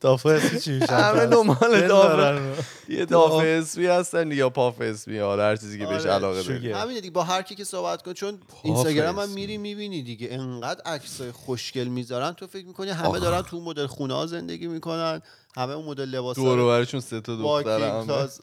[0.00, 2.54] دافه اسمی چی میشه همه دنبال دارن.
[2.88, 6.42] یه دافع اسمی هستن یا پاف اسمی آره هر چیزی که بهش آره، علاقه.
[6.42, 9.28] داری همینه دیگه با هر کی که صحبت کن چون اینستاگرام هم.
[9.28, 12.32] میری می‌بینی دیگه انقدر عکسای خوشگل می‌ذارن.
[12.32, 15.22] تو فکر می‌کنی همه دارن تو مدل خونه ها زندگی می‌کنن
[15.56, 18.28] همه اون مدل لباس دور و برشون سه تا دختر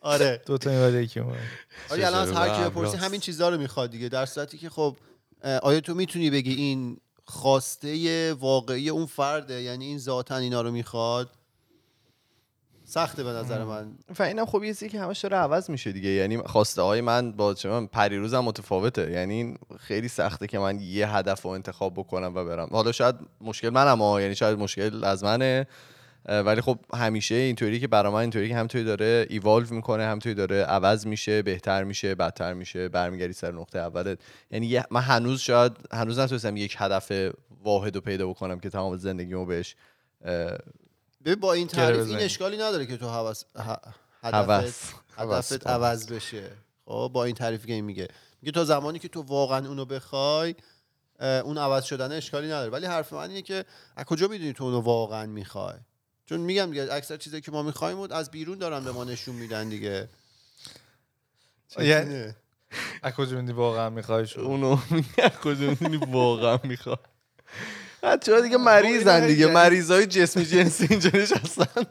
[0.00, 0.42] آره.
[0.46, 1.36] دو تا این یکی اون
[1.90, 2.96] آره الان از هر کی بپرسی.
[2.96, 4.96] همین چیزها رو می‌خواد دیگه در صورتی که خب
[5.62, 11.30] آیا تو می‌تونی بگی این خواسته واقعی اون فرده یعنی این ذاتا اینا رو می‌خواد؟
[12.84, 13.92] سخته به نظر من.
[14.18, 16.08] و اینم خب یه چیزی که همش داره عوض میشه دیگه.
[16.08, 19.10] یعنی خواسته های من با چه من پریروزم متفاوته.
[19.10, 22.68] یعنی این خیلی سخته که من یه هدف رو انتخاب بکنم و برم.
[22.72, 25.66] حالا شاید مشکل منم ها یعنی شاید مشکل از منه.
[26.28, 30.62] ولی خب همیشه اینطوری که برای من اینطوری که همطوری داره ایوالو می‌کنه همطوری داره
[30.62, 34.18] عوض میشه بهتر میشه بدتر میشه برمیگردی سر نقطه اولت
[34.50, 37.12] یعنی من هنوز شاید هنوز نتونستم یک هدف
[37.62, 39.76] واحد رو پیدا بکنم که تمام زندگیمو بهش
[41.40, 42.18] با این تعریف این.
[42.18, 43.88] اشکالی نداره که تو حوس ه-.
[44.22, 45.66] هدفت هدفت.
[45.66, 46.50] عوض بشه
[46.84, 48.08] خب با این تعریفی که این میگه
[48.42, 50.54] میگه تا زمانی که تو واقعا اونو بخوای
[51.20, 53.64] اون عوض شدن اشکالی نداره ولی حرف من اینه که
[53.96, 55.74] از کجا می‌دونی تو اونو واقعا می‌خوای
[56.28, 59.34] چون میگم دیگه اکثر چیزایی که ما می‌خوایم بود از بیرون دارن به ما نشون
[59.34, 60.08] میدن دیگه.
[61.78, 62.34] یعنی
[63.02, 67.00] از کجا میدی واقعا می‌خوای شو اونو میگه کجا می‌دونی واقعا می‌خواد
[68.02, 69.46] بچه دیگه مریضن دیگه.
[69.46, 71.84] مریض های جسمی جنسی اینجا نشستن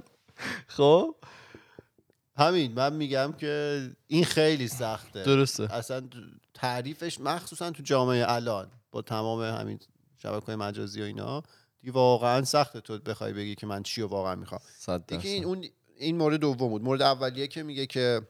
[0.67, 1.15] خب؟
[2.35, 5.23] همین من میگم که این خیلی سخته.
[5.23, 5.73] درسته.
[5.73, 6.09] اصلا
[6.53, 9.79] تعریفش مخصوصا تو جامعه الان با تمام همین
[10.17, 11.43] شبکه مجازی و اینا
[11.81, 14.61] دیگه واقعا سخته تو بخوای بگی که من چی رو واقعا می‌خوام.
[15.07, 15.45] دیگه این.
[15.45, 15.65] اون
[15.97, 16.83] این مورد دوم بود.
[16.83, 18.21] مورد اولیه که میگه که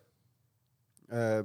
[1.09, 1.43] اه،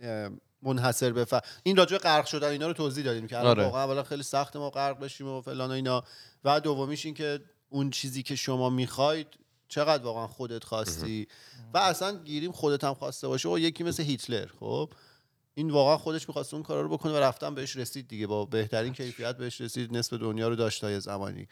[0.00, 0.30] اه،
[0.62, 3.64] منحصر به فرد این راجع غرق شدن اینا رو توضیح دادیم که الان آره.
[3.64, 6.04] واقعا اولا خیلی سخت ما غرق بشیم و فلان و اینا.
[6.44, 9.26] و دومیش این که اون چیزی که شما می‌خواید
[9.68, 11.28] چقدر واقعا خودت خواستی.
[11.74, 13.48] و اصلا گیریم خودت هم خواسته باشه.
[13.48, 14.90] و یکی مثل هیتلر خب؟
[15.56, 18.26] این واقعا خودش می‌خواست اون کارا رو بکنه و رفتن بهش رسید دیگه.
[18.26, 21.48] با بهترین کیفیت بهش رسید نصف دنیا رو داشت تا زمانی.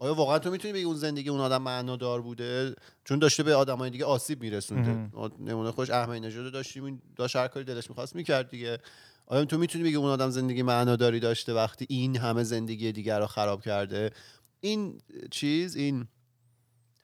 [0.00, 3.90] آیا واقعا تو می‌تونی بگی اون زندگی اون آدم معنادار بوده؟ چون داشته به آدمای
[3.90, 5.10] دیگه آسیب میرسونده.
[5.38, 8.78] نمونه خوش احمدی نژاد داشتیم این داشت هر کاری دلش می‌خواست می‌کرد دیگه.
[9.26, 13.26] آیا تو می‌تونی بگی اون آدم زندگی معناداری داشته وقتی این همه زندگی دیگر رو
[13.26, 14.10] خراب کرده؟
[14.60, 16.08] این چیز این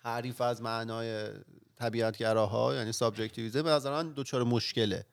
[0.03, 1.29] تعریف از معنای
[1.77, 5.07] طبیعتگراها یعنی subjectivism به نظر من دچار مشکله.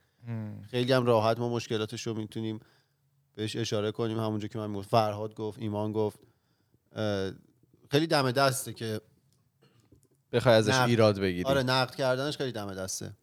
[0.71, 2.59] خیلی هم راحت ما مشکلاتش رو می‌تونیم
[3.36, 4.19] بهش اشاره کنیم.
[4.19, 6.19] همونجا که من می‌گفت فرهاد گفت ایمان گفت.
[7.91, 9.01] خیلی دم دسته که
[10.31, 10.83] بخوای ازش نه.
[10.83, 11.43] ایراد بگیری.
[11.43, 13.13] آره نقد کردنش خیلی دم دسته.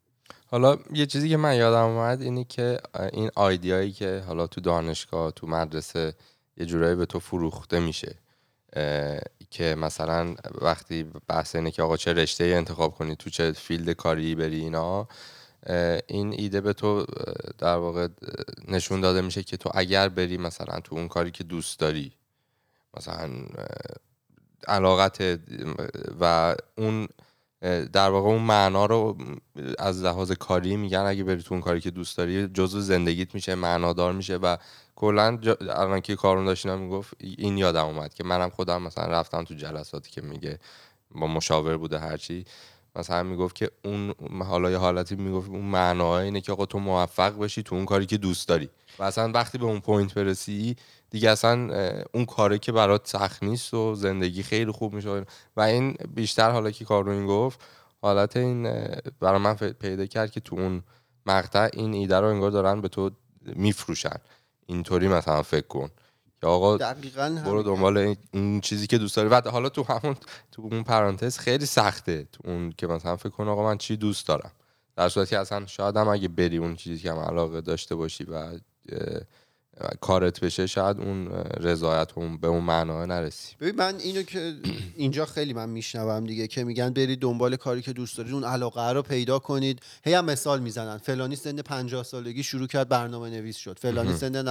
[0.47, 2.81] حالا یه چیزی که من یادم اومد اینه که
[3.13, 6.15] این idea یی که حالا تو دانشگاه تو مدرسه
[6.57, 8.15] یه جورایی به تو فروخته میشه
[9.51, 14.35] که مثلا وقتی بحث اینه که آقا چه رشته انتخاب کنی تو چه فیلد کاری
[14.35, 15.09] بری اینا
[16.07, 17.07] این ایده به تو
[17.59, 18.09] در واقع
[18.69, 22.13] نشون داده میشه که تو اگر بری مثلا تو اون کاری که دوست داری
[22.97, 23.31] مثلا
[24.69, 25.41] علاقت
[26.21, 27.09] و اون
[27.93, 29.17] در واقع اون معنا رو
[29.79, 33.55] از لحاظ کاری میگن اگه بری تو اون کاری که دوست داری جزو زندگیت میشه
[33.55, 34.57] معنادار میشه و
[34.97, 39.55] کلا الان که کارون داشتم می‌گفت این یادم اومد که منم خودم مثلا رفتم تو
[39.55, 40.59] جلساتی که میگه
[41.15, 42.45] با مشاور بوده هرچی.
[42.97, 47.39] مثلا می‌گفت که اون حالا یه حالتی می‌گفت اون معنا اینه که آقا تو موفق
[47.39, 48.71] بشی تو اون کاری که دوست داری.
[48.99, 50.77] و اصلا وقتی به اون point برسی
[51.11, 51.75] دیگه اصلا
[52.15, 55.25] اون کاری که برات سخت نیست و زندگی خیلی خوب میشه.
[55.57, 57.61] و این بیشتر حالا که کارون گفت
[58.03, 58.63] حالت این
[59.21, 60.83] برای من پیدا کرد که تو اون
[61.27, 63.11] مقطع این ایده رو انگار دارن به تو
[63.47, 64.17] میفروشن.
[64.67, 65.91] اینطوری مثلا فکر کن.
[66.41, 69.29] که آقا دقیقا برو دنبال این- چیزی که دوست داری.
[69.29, 70.17] و حالا تو همون
[70.53, 72.27] تو اون پرانتز خیلی سخته.
[72.33, 74.51] تو اون که مثلا فکر کن آقا من چی دوست دارم.
[74.97, 78.25] در صورتی که اصلا شاید هم اگه بری اون چیزی که هم علاقه داشته باشی
[78.25, 78.59] و
[80.01, 81.29] کارت بشه شاید اون
[81.61, 83.57] رضایت اون به اون معنا نرسی.
[83.61, 84.55] ببین من اینو که
[84.97, 88.93] اینجا خیلی من میشنوم دیگه که میگن برید دنبال کاری که دوست دارید اون علاقه
[88.93, 89.81] رو پیدا کنید.
[90.05, 90.99] هی هم مثال می‌زنن.
[90.99, 93.79] فلانی سن 50 سالگی شروع کرد برنامه نویس شد.
[93.79, 94.43] فلانی سن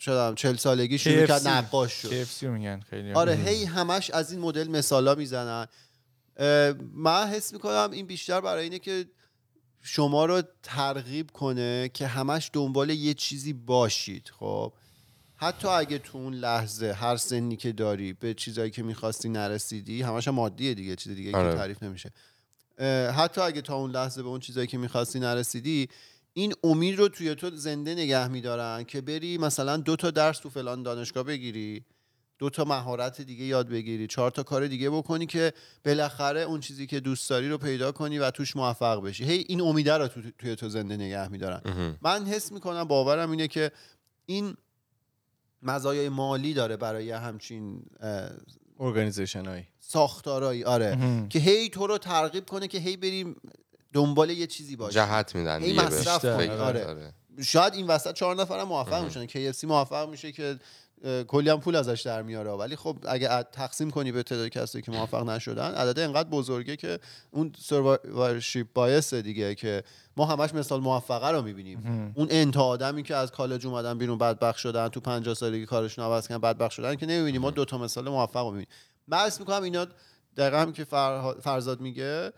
[0.00, 1.48] شدم 40 سالگی شروع کرد.
[1.48, 2.24] نقاش شد.
[2.24, 5.66] KFC میگن خیلی آره هی همش از این مدل مثالا می‌زنن.
[6.94, 9.06] من حس می‌کنم این بیشتر برای اینه که
[9.82, 14.72] شما رو ترغیب کنه که همش دنبال یه چیزی باشید خب.
[15.36, 20.28] حتی اگه تو اون لحظه هر سنی که داری به چیزایی که می‌خواستی نرسیدی همش
[20.28, 21.54] هم مادیه دیگه چیز دیگه که آره.
[21.54, 22.10] تعریف نمیشه.
[23.16, 25.88] حتی اگه تا اون لحظه به اون چیزایی که می‌خواستی نرسیدی
[26.32, 30.50] این امید رو توی تو زنده نگه میدارن که بری مثلا دو تا درس تو
[30.50, 31.84] فلان دانشگاه بگیری
[32.38, 35.52] دو تا مهارت دیگه یاد بگیری چهار تا کار دیگه بکنی که
[35.84, 39.24] بالاخره اون چیزی که دوست داری رو پیدا کنی و توش موفق بشی.
[39.24, 41.96] هی این امیده رو تو توی تو زنده نگه میدارن.
[42.02, 43.72] من حس می‌کنم باورم اینه که
[44.26, 44.56] این
[45.62, 47.82] مزایای مالی داره برای همچین
[48.80, 50.98] ارگانیزیشن هایی ساختارایی آره.
[51.28, 53.36] که هی تو رو ترغیب کنه که هی بریم
[53.92, 54.94] دنبال یه چیزی باشی.
[54.94, 56.86] جهت میدن دیگه مصرف آره.
[56.86, 57.14] آره.
[57.42, 59.26] شاید این وسط چهار نفرم موفق میشن.
[59.26, 60.58] KFC موفق میشه که
[61.28, 62.50] کلی هم پول ازش در میاره.
[62.50, 66.98] ولی خب اگه تقسیم کنی به تعداد کسایی که موفق نشدن عدد انقدر بزرگه که
[67.30, 69.84] اون سروایورشیپ بایس دیگه که
[70.16, 72.12] ما همش مثال موفقه رو می‌بینیم.
[72.16, 76.28] اون انتا آدمی که از کالج اومدن بیرون بدبخت شدن تو 50 سالگی کارشون عوض
[76.28, 78.68] کردن بدبخت شدن که نمی‌بینیم ما دو تا مثال موفق رو می‌بینیم.
[79.12, 79.86] حس می‌کنم اینا
[80.36, 80.84] دقیقا هم که
[81.42, 82.32] فرزاد میگه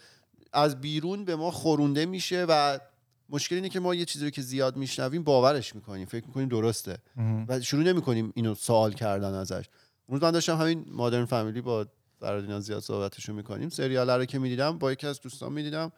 [0.53, 2.79] از بیرون به ما خورونده میشه و
[3.29, 6.07] مشکل اینه که ما یه چیزی رو که زیاد میشنویم باورش می‌کنیم.
[6.07, 6.99] فکر می‌کنیم درسته.
[7.49, 9.65] و شروع نمی‌کنیم اینو سوال کردن ازش.
[10.07, 11.87] اون روز من داشتم همین مادرن فامیلی با
[12.21, 13.69] فرادینا زیاد صحبتشو می‌کنیم.
[13.69, 15.93] سریال رو که می‌دیدم با یکی از دوستان می‌دیدم.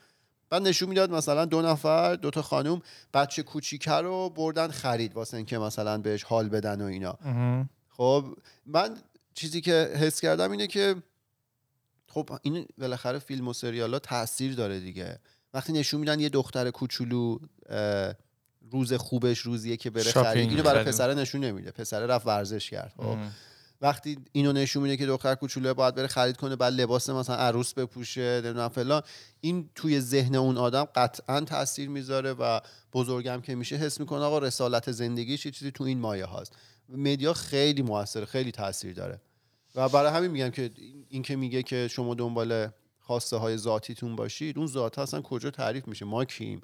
[0.51, 2.83] بعد نشون می‌داد مثلا دو نفر دو تا خانم
[3.15, 7.19] بچه کوچیکه رو بردن خرید واسه اینکه مثلا بهش حال بدن و اینا.
[7.89, 8.25] خب
[8.67, 8.97] من
[9.35, 10.95] چیزی که حس کردم اینه که
[12.15, 15.19] خب این بالاخره فیلم و سریال ها تاثیر داره دیگه.
[15.55, 17.39] وقتی نشون میدن یه دختر کوچولو
[18.71, 20.85] روز خوبش روزیه که بره خرید اینو برای.
[20.85, 21.71] پسره نشون نمیده.
[21.71, 22.93] پسره رفت ورزش کرد.
[22.97, 23.17] خب.
[23.81, 27.75] وقتی اینو نشون میده که دختر کوچولو باید بره خرید کنه بعد لباس مثلا عروس
[27.75, 29.03] بپوشه نمی‌دونم فلان
[29.41, 32.61] این توی ذهن اون آدم قطعا تاثیر می‌ذاره و
[32.93, 36.53] بزرگم که میشه حس می‌کنه آقا رسالت زندگیش چیزی تو این مایه هاست.
[36.89, 39.21] مدیا خیلی موثره خیلی تاثیر داره.
[39.75, 40.71] و برای همین میگم که
[41.09, 42.69] این- که میگه که شما دنبال
[43.01, 46.61] خواسته های ذاتیتون باشید اون ذات اصلا کجا تعریف میشه؟ ما کیم؟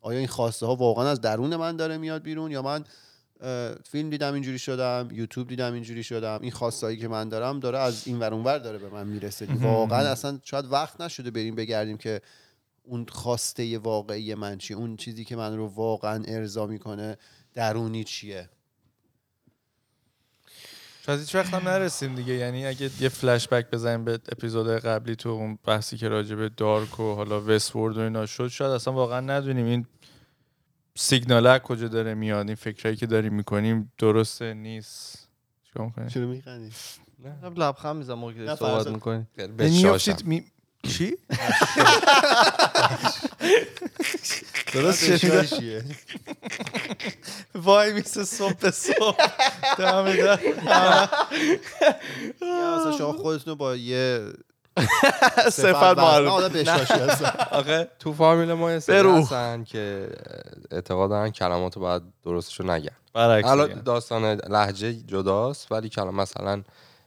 [0.00, 2.84] آیا این خواسته ها واقعا از درون من داره میاد بیرون یا من
[3.84, 8.02] فیلم دیدم اینجوری شدم یوتیوب دیدم اینجوری شدم این خواستایی که من دارم داره از
[8.08, 12.20] این ور اونور داره به من می‌رسه؟ واقعا اصلا شاید وقت نشده بریم بگردیم که
[12.82, 17.16] اون خواسته واقعی من چیه اون چیزی که من رو واقعا ارضا می‌کنه
[17.54, 18.48] درونی چیه؟
[21.06, 22.34] شاید هیچ وقت هم نرسیم دیگه.
[22.34, 26.48] یعنی اگه یه فلش بک بزنیم به اپیزود قبلی تو اون بحثی که راجع به
[26.48, 29.86] دارک و حالا وستورد و اینا شد شاید اصلا واقعا ندونیم این
[30.94, 35.28] سیگناله از کجا داره میاد این فکرایی که داریم می‌کنیم درسته نیست.
[35.66, 36.70] چیکار می‌کنی؟ چرا میخندی؟
[37.56, 38.88] لبخند میزن موقع که نه، صحبت.
[38.88, 39.26] می‌کنی.
[39.34, 39.86] به شاشم.
[39.86, 40.44] می‌افتید می...
[40.82, 41.16] چی؟
[44.74, 45.84] درست شنیدم
[47.54, 49.26] وای میسه صبح به صبح
[49.78, 50.40] دم در.
[52.42, 54.32] یا مثلا شما خودتون رو با یه
[55.50, 57.46] صفت هستن.
[57.50, 58.80] آخه تو فامیل ما یه.
[58.88, 60.08] هستن که
[60.70, 63.66] اعتقاد دارن کلمات رو باید درستشو نگن برعکس حالا.
[63.66, 66.62] داستان لحجه جداست ولی کلمه مثلا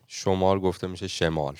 [0.08, 1.56] شمال گفته میشه شمال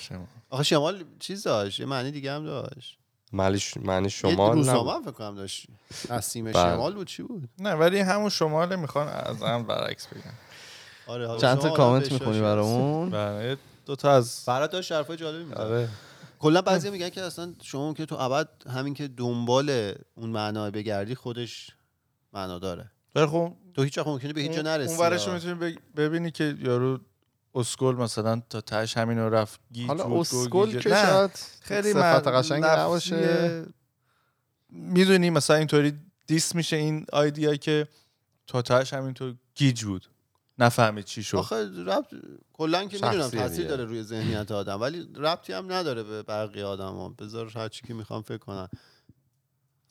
[0.50, 2.98] آخه شمال چیز داشت یه معنی دیگه هم داشت
[3.34, 4.94] معنیش معنی یه شمال روزنامه.
[4.94, 5.68] هم فکر کنم داشت
[6.10, 6.54] نسیم بله.
[6.54, 10.34] شمال بود چی بود نه ولی همون شماله می‌خوان از هم برعکس بگن
[11.08, 12.42] آره حالا چند تا کامنت می‌خونی.
[12.42, 15.90] برامون بله دو تا از فراد داشت حرفای جالبی می‌زنه آره
[16.40, 21.16] کلا بعضی میگن که اصلا شما که تو ابد همین که دنبال اون معنا بگردی
[21.16, 21.72] خودش
[22.34, 25.28] معنا داره ولی خب تو هیچ وقت ممکنه به هیچ جا نرسی اون ورش.
[25.28, 27.00] می‌تونی ببینی که یارو
[27.56, 31.32] اسکل مثلا تا تهش همین رو رفت گیج حالا اسکل که نه، شاید
[31.62, 33.66] خیلی صفت قشنگی نباشه.
[34.70, 35.94] می‌دونی مثلا اینطوری
[36.28, 37.88] diss میشه این idea که
[38.48, 40.10] تا تهش همینطور گیج بود
[40.60, 41.38] نفهمید چی شد.
[41.38, 42.08] آخه ربط
[42.54, 43.68] کلا که می‌دونم تاثیر.
[43.68, 47.94] داره روی ذهنیت آدم ولی ربطی هم نداره به بقیه آدما بذار هر چی که
[47.94, 48.68] می‌خوام فکر کنن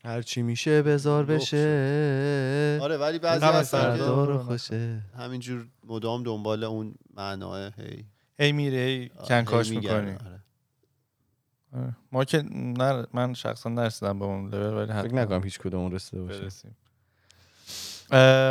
[0.04, 2.78] هر چی میشه بزار بشه.
[2.82, 8.04] آره ولی بعضی فردا رو خوشه همینجور مدام دنبال اون معناه هی.
[8.38, 9.70] هی میره هی کنکاش.
[9.70, 10.11] می‌کنی.
[10.11, 11.96] آره.
[12.12, 13.04] ما که نر...
[13.12, 16.48] من شخصا نرسیدم به اون لول ولی فکر نکنم هیچ کدوم رسیده باشه.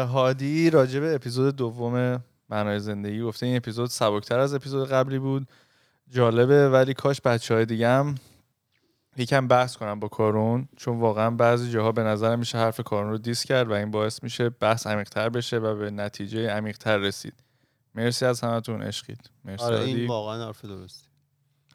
[0.05, 5.47] هادی راجع به اپیزود دوم معنای زندگی گفته این اپیزود سبکتر از اپیزود قبلی بود.
[6.10, 8.15] جالبه ولی کاش بچه های دیگه هم
[9.17, 13.17] یکم بحث کنم با کارون چون واقعا بعضی جاها به نظرم میشه حرف کارون رو
[13.17, 17.34] دیس کرد و این باعث میشه بحث عمیقتر بشه و به نتیجه عمیقتر رسید.
[17.95, 19.30] مرسی از همتون عشقید.
[19.45, 19.80] مرسی آره.
[19.80, 21.08] این واقعا حرف درستی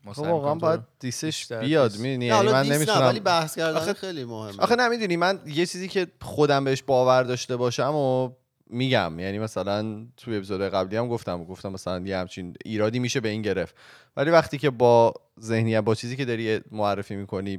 [0.04, 1.92] ما خب واقعا باید دیسش بیاد.
[1.92, 4.62] می‌دونی؟ نه یعنی حالا من نمی‌تونم ولی بحث کردن آخه- خیلی مهمه.
[4.62, 8.30] آخه نمی‌دونی من یه چیزی که خودم بهش باور داشته باشم و
[8.72, 13.28] میگم یعنی مثلا توی اپیزود قبلی هم گفتم گفتم مثلا یه همچین ایرادی میشه به
[13.28, 13.76] این گرفت.
[14.16, 17.58] ولی وقتی که با ذهنیت با چیزی که داری معرفی می‌کنی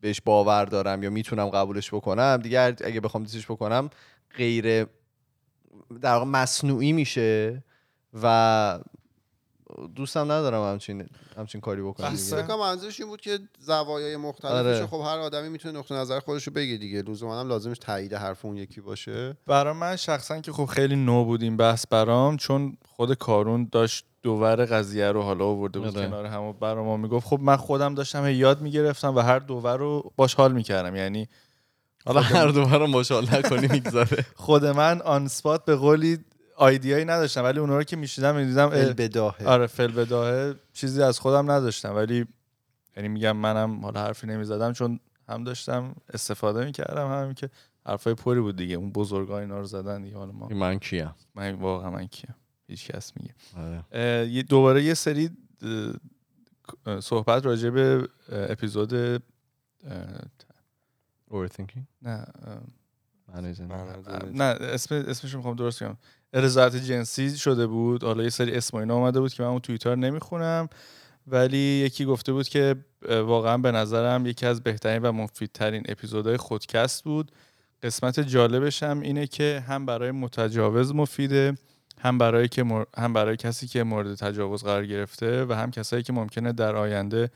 [0.00, 3.90] بهش باور دارم یا می‌تونم قبولش بکنم دیگه اگه بخوام دیسش بکنم
[4.36, 4.84] غیر
[6.00, 7.62] در واقع مصنوعی میشه
[8.22, 8.78] و
[9.94, 11.06] دوستم ندارم همچین
[11.36, 12.22] همچین کاری بکنم دیگه.
[12.22, 14.86] فکر کنم منظورش این بود که زوایای مختلفش آره.
[14.86, 18.44] خب هر آدمی می‌تونه نقطه نظر خودش رو بگه دیگه لزوما هم لازمش تایید حرف
[18.44, 22.76] اون یکی باشه برا من شخصا که خب خیلی نو بود این بحث برام چون
[22.96, 26.06] خود کارون داشت دوور قضیه رو حالا آورده بود آره.
[26.06, 29.38] کنار هم و برا ما می‌گفت خب من خودم داشتم هی یاد می‌گرفتم و هر
[29.38, 31.28] دوور رو باش حال می‌کردم یعنی
[32.06, 36.18] حالا هر دو رو مشال نکنی می‌گذاره خود من آن سپات به قولی
[36.56, 41.50] آیدیایی نداشتم ولی اونها رو که میشیدم می‌دیدم البداهه آره فل بداهه چیزی از خودم
[41.50, 42.26] نداشتم ولی
[42.96, 47.50] یعنی میگم منم حالا حرفی نمی‌زدم چون هم داشتم استفاده می‌کردم هم که
[47.86, 48.74] حرفای پری بود دیگه.
[48.74, 52.34] اون بزرگا اینا رو زدن دیگه حالا ما من کیم؟ من واقعا من کیم.
[52.66, 53.34] هیچ کس میگه.
[53.56, 54.42] آره.
[54.42, 55.30] دوباره یه سری
[57.00, 59.22] صحبت راجع به اپیزود
[61.30, 62.26] overthinking نه.
[64.32, 65.98] نه اسم اسمش رو می‌خوام درست کنم.
[66.32, 68.04] رضایت جنسی شده بود.
[68.04, 70.68] حالا یه سری اسم اینا اومده بود که من اون توییتر نمی‌خونم.
[71.26, 72.76] ولی یکی گفته بود که
[73.08, 77.32] واقعا به نظرم یکی از بهترین و مفیدترین اپیزودهای خودکست بود.
[77.82, 81.54] قسمت جالبش هم اینه که هم برای متجاوز مفیده
[81.98, 86.02] هم برای که مر- هم برای کسی که مورد تجاوز قرار گرفته و هم کسایی
[86.02, 87.30] که ممکنه در آینده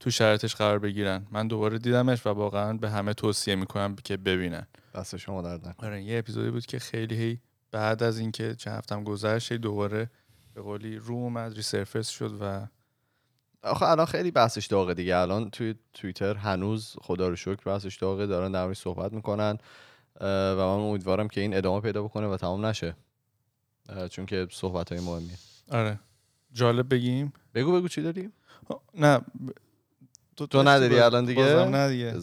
[0.00, 1.26] تو شرایطش قرار بگیرن.
[1.30, 4.66] من دوباره دیدمش و واقعا به همه توصیه می‌کنم که ببینن.
[4.94, 5.88] دست شما درد نکنه.
[5.88, 7.38] آره یه اپیزودی بود که خیلی هی
[7.70, 10.10] بعد از اینکه چند هفتم گذشت دوباره
[10.54, 12.66] به قولی رو اومد ریسرفس شد و
[13.62, 15.16] آخه الان خیلی بحثش داغه دیگه.
[15.16, 19.58] الان توی توییتر هنوز خدا رو شکر بحثش داغه دارن در صحبت می‌کنن
[20.20, 22.96] و من امیدوارم که این ادامه پیدا بکنه و تمام نشه
[24.10, 25.38] چون که صحبت های مهمیه.
[25.70, 26.00] آره.
[26.52, 27.32] جالب بگیم.
[27.54, 28.30] بگو بگو چی داری
[28.94, 29.20] نه
[30.36, 32.14] تو داشتی نداری الان دیگه؟ نه دیگه.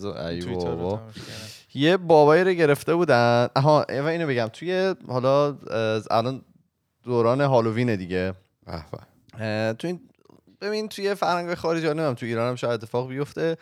[1.74, 3.48] یه بابایی رو گرفته بودن.
[3.56, 4.48] آها و اینو بگم.
[4.54, 6.42] توی حالا از الان
[7.04, 8.34] دوران هالووین دیگه.
[9.80, 10.00] تو این
[10.62, 13.58] ببین توی فرهنگ خارجی نمی‌دونم تو ایران هم شاید اتفاق بیفته.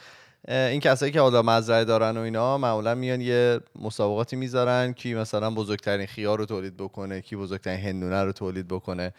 [0.48, 5.52] این کسایی که حالا مزرعه دارن و اینا معمولا میان یه مسابقاتی می‌ذارن کی مثلا
[5.52, 9.14] بزرگترین خیار رو تولید بکنه کی بزرگترین هندونه رو تولید بکنه.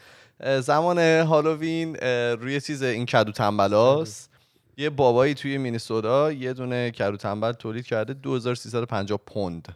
[0.60, 1.96] زمان هالووین
[2.40, 4.31] روی چیز این کدو تنبلاست.
[4.76, 9.68] یه بابایی توی مینیسوتا یه دونه کدو تنبل تولید کرده 2350 پوند.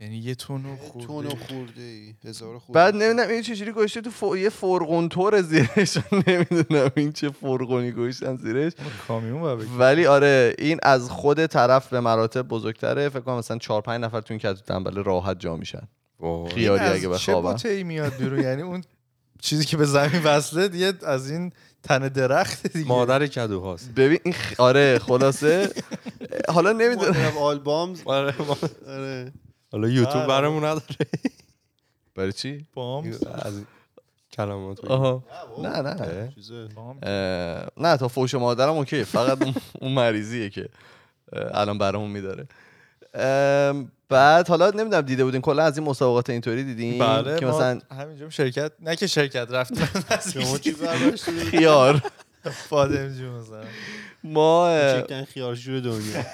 [0.00, 3.72] یعنی یه تون و تون خورده و خورده ای هزار خورده بعد نمی‌دونم این چجوری
[3.72, 4.36] گوشته تو ف...
[4.36, 5.98] یه فرقون طور زیرش.
[6.26, 8.72] نمی‌دونم این چه فرقونی گوشتن زیرش.
[9.08, 9.42] کامیون.
[9.78, 13.08] ولی آره این از خود طرف به مراتب بزرگتره.
[13.08, 15.88] فکر کنم مثلا 4 5 نفر تو این کدو تنبل راحت جا میشن.
[16.22, 18.84] از اگه چه بخوابم بوته میاد بیرون؟ یعنی اون
[19.40, 21.52] چیزی که به زمین وصله دیگه از این
[21.82, 22.88] تن درخت دیگه.
[22.88, 23.90] مادر کدو هاست.
[23.94, 24.60] ببین این خ...
[24.60, 25.70] آره خلاصه.
[26.48, 27.08] حالا نمی‌دونم.
[27.10, 28.34] مادرم آلبام آره
[28.86, 29.32] آره.
[29.72, 30.26] حالا یوتیوب بله.
[30.26, 30.96] برامون نداره.
[32.14, 33.12] برای چی؟ بام
[33.42, 33.62] از
[34.32, 34.84] کلمات.
[34.84, 35.24] آها.
[35.62, 35.94] نه نه
[37.76, 37.96] نه.
[37.96, 39.04] تا فوش مادرم اوکی.
[39.04, 39.38] فقط
[39.80, 40.68] اون- مریضیه که
[41.32, 42.48] الان برامون میداره.
[44.12, 47.80] بعد حالا نمی‌دونم دیده بودین کلا از این مسابقات اینطوری دیدین؟ بله که ما مثلا
[48.00, 49.48] همینجا شرکت نه که شرکت
[50.32, 50.76] شما چی
[51.50, 52.02] خیار.
[52.70, 53.62] بادمجون مثلا.
[54.24, 56.24] ما کوچکترین خیارشور دنیا.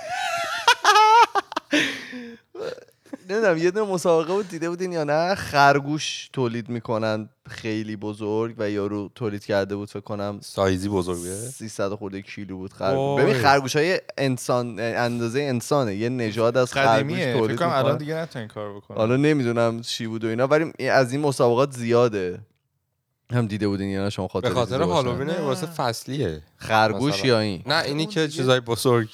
[3.30, 8.70] نمی‌دونم یه دونه مسابقه بود دیده بودین یا نه؟ خرگوش تولید می‌کنن خیلی بزرگ و
[8.70, 13.22] یارو تولید کرده بود فکر کنم سایزی بزرگه؟ 300 خورده کیلو بود خرگوش.
[13.22, 17.24] ببین خرگوش های انسان اندازه انسانه یه نژاد از خرگوش قدیمیه.
[17.24, 18.96] فکر تولید کنم الان دیگه نتونن این کار بکنن.
[18.96, 22.40] حالا نمی‌دونم چی بود و اینا ولی از این مسابقات زیاده.
[23.32, 24.82] هم دیده بودین یا نه؟ شما خاطر به خاطر.
[24.82, 26.42] هالووین واسه فصلیه.
[26.56, 27.26] خرگوش مثلا.
[27.26, 29.08] یا این؟ نه اینی که چیزای بزرگ.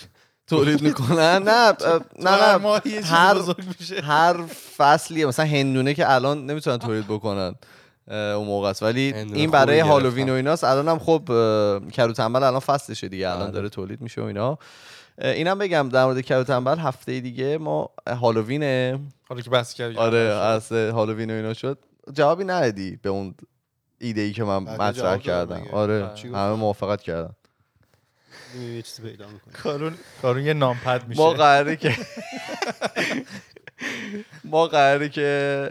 [0.47, 1.73] تولید می‌کنن؟ نه
[2.21, 3.41] نه نه هر-
[4.03, 4.37] هر
[4.77, 7.55] فصلیه مثلا هندونه که الان نمی‌تونن تولید بکنن
[8.09, 8.83] اون موقع است.
[8.83, 10.31] ولی این برای هالووین.
[10.31, 10.65] و ایناست.
[10.65, 13.29] الان هم خب اه، کرو تنبل الان فصلشه دیگه.
[13.29, 13.51] الان بله.
[13.51, 14.59] داره تولید میشه و اینا.
[15.19, 17.91] اینم بگم در مورد کرو تنبل هفته دیگه ما
[18.21, 18.99] هالووینه.
[19.29, 21.79] حالا که بحث کردی آره از هالووین و اینا شد.
[22.13, 23.35] جوابی ندادی به اون
[23.99, 27.03] ایده ای که من بقیه مطرح کردم؟ آره چی همه موافقت
[28.55, 29.27] یه چیزی پیدا
[29.63, 31.21] کارون کارون یه نامپد میشه.
[31.21, 31.97] ما قراره که
[34.45, 35.69] ما قراره که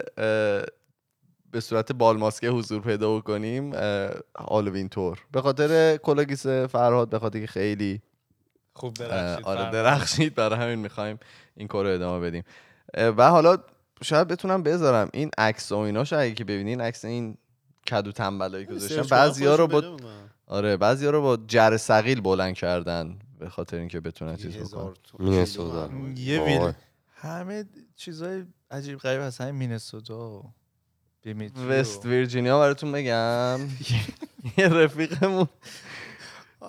[1.50, 7.40] به صورت بالماسکه حضور پیدا بکنیم اه، هالووین تور به خاطر کلاگیس فرهاد به خاطر
[7.40, 8.02] که خیلی
[8.72, 9.70] خوب درخشید آره.
[9.70, 11.18] درخشید برای همین می‌خوایم
[11.56, 12.44] این کار رو ادامه بدیم.
[12.94, 13.58] و حالا
[14.02, 17.36] شاید بتونم بذارم این عکس و ایناش اگه که ببینین عکس این
[17.90, 18.78] کدو تنبلایی کنم
[19.10, 19.96] بعضیا رو با.
[20.46, 25.88] آره بعضیا رو با جر ثقیل بلند کردن به خاطر اینکه بتونن چیز بکنن مینسوتا.
[25.88, 26.20] معلومه.
[26.20, 26.42] یه.
[26.42, 26.72] ویل
[27.14, 27.64] همه
[27.96, 30.52] چیزای عجیب غریب از همین مینسوتا و
[31.22, 33.60] دیمیتری و- وست ویرجینیا براتون بگم.
[34.58, 35.46] یه رفیقمون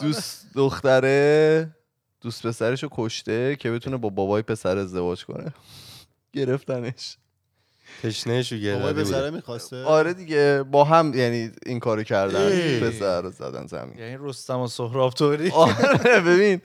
[0.02, 1.70] دوست دختره
[2.22, 5.54] دوست پسرش رو کشته که بتونه با بابای پسر ازدواج کنه.
[6.34, 7.18] گرفتنش.
[8.04, 12.80] تشنهش رو بابای گردی پسره بوده می‌خواسته آره دیگه با هم یعنی این کارو کردن.
[12.80, 16.62] پسر رو زدن زمین یعنی رستم و سهراب توری آره ببین.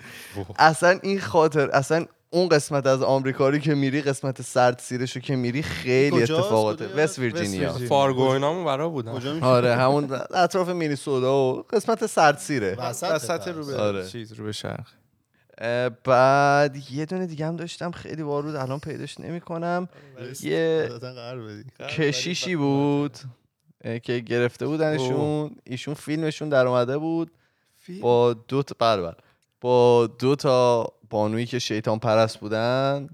[0.58, 5.36] اصلا این خاطر اصلا اون قسمت از آمریکایی که میری قسمت سرد سیرش رو که
[5.36, 7.72] میری خیلی؟ اتفاقاته؟ وست ویرجینیا.
[7.72, 13.48] فارگو اینامون برا بودن آره همون اطراف مینیسوتا و قسمت سرد سیره وسط.
[13.48, 14.06] رو به آره.
[14.06, 14.86] چیز رو به شرق
[16.04, 19.88] بعد یه دونه دیگه هم داشتم خیلی بارود الان پیداش نمی‌کنم.
[20.42, 20.90] یه
[21.88, 23.18] کشیشی بود
[24.02, 25.56] که گرفته بودنشون.
[25.64, 27.30] ایشون فیلمشون در اومده بود.
[28.00, 29.14] با دو تا بله بله.
[29.61, 33.08] با دو تا بانویی که شیطان پرست بودن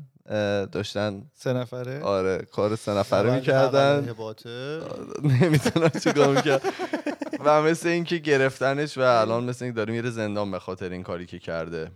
[0.72, 4.08] داشتن سه نفره؟ آره کار سه نفره می‌کردن.
[4.08, 4.80] هباته.
[5.22, 6.62] نمی‌تونم چیکار می‌کرد.
[7.44, 11.26] و مثل اینکه گرفتنش و الان مثل اینکه داره میره زندان به خاطر این کاری
[11.26, 11.90] که کرده.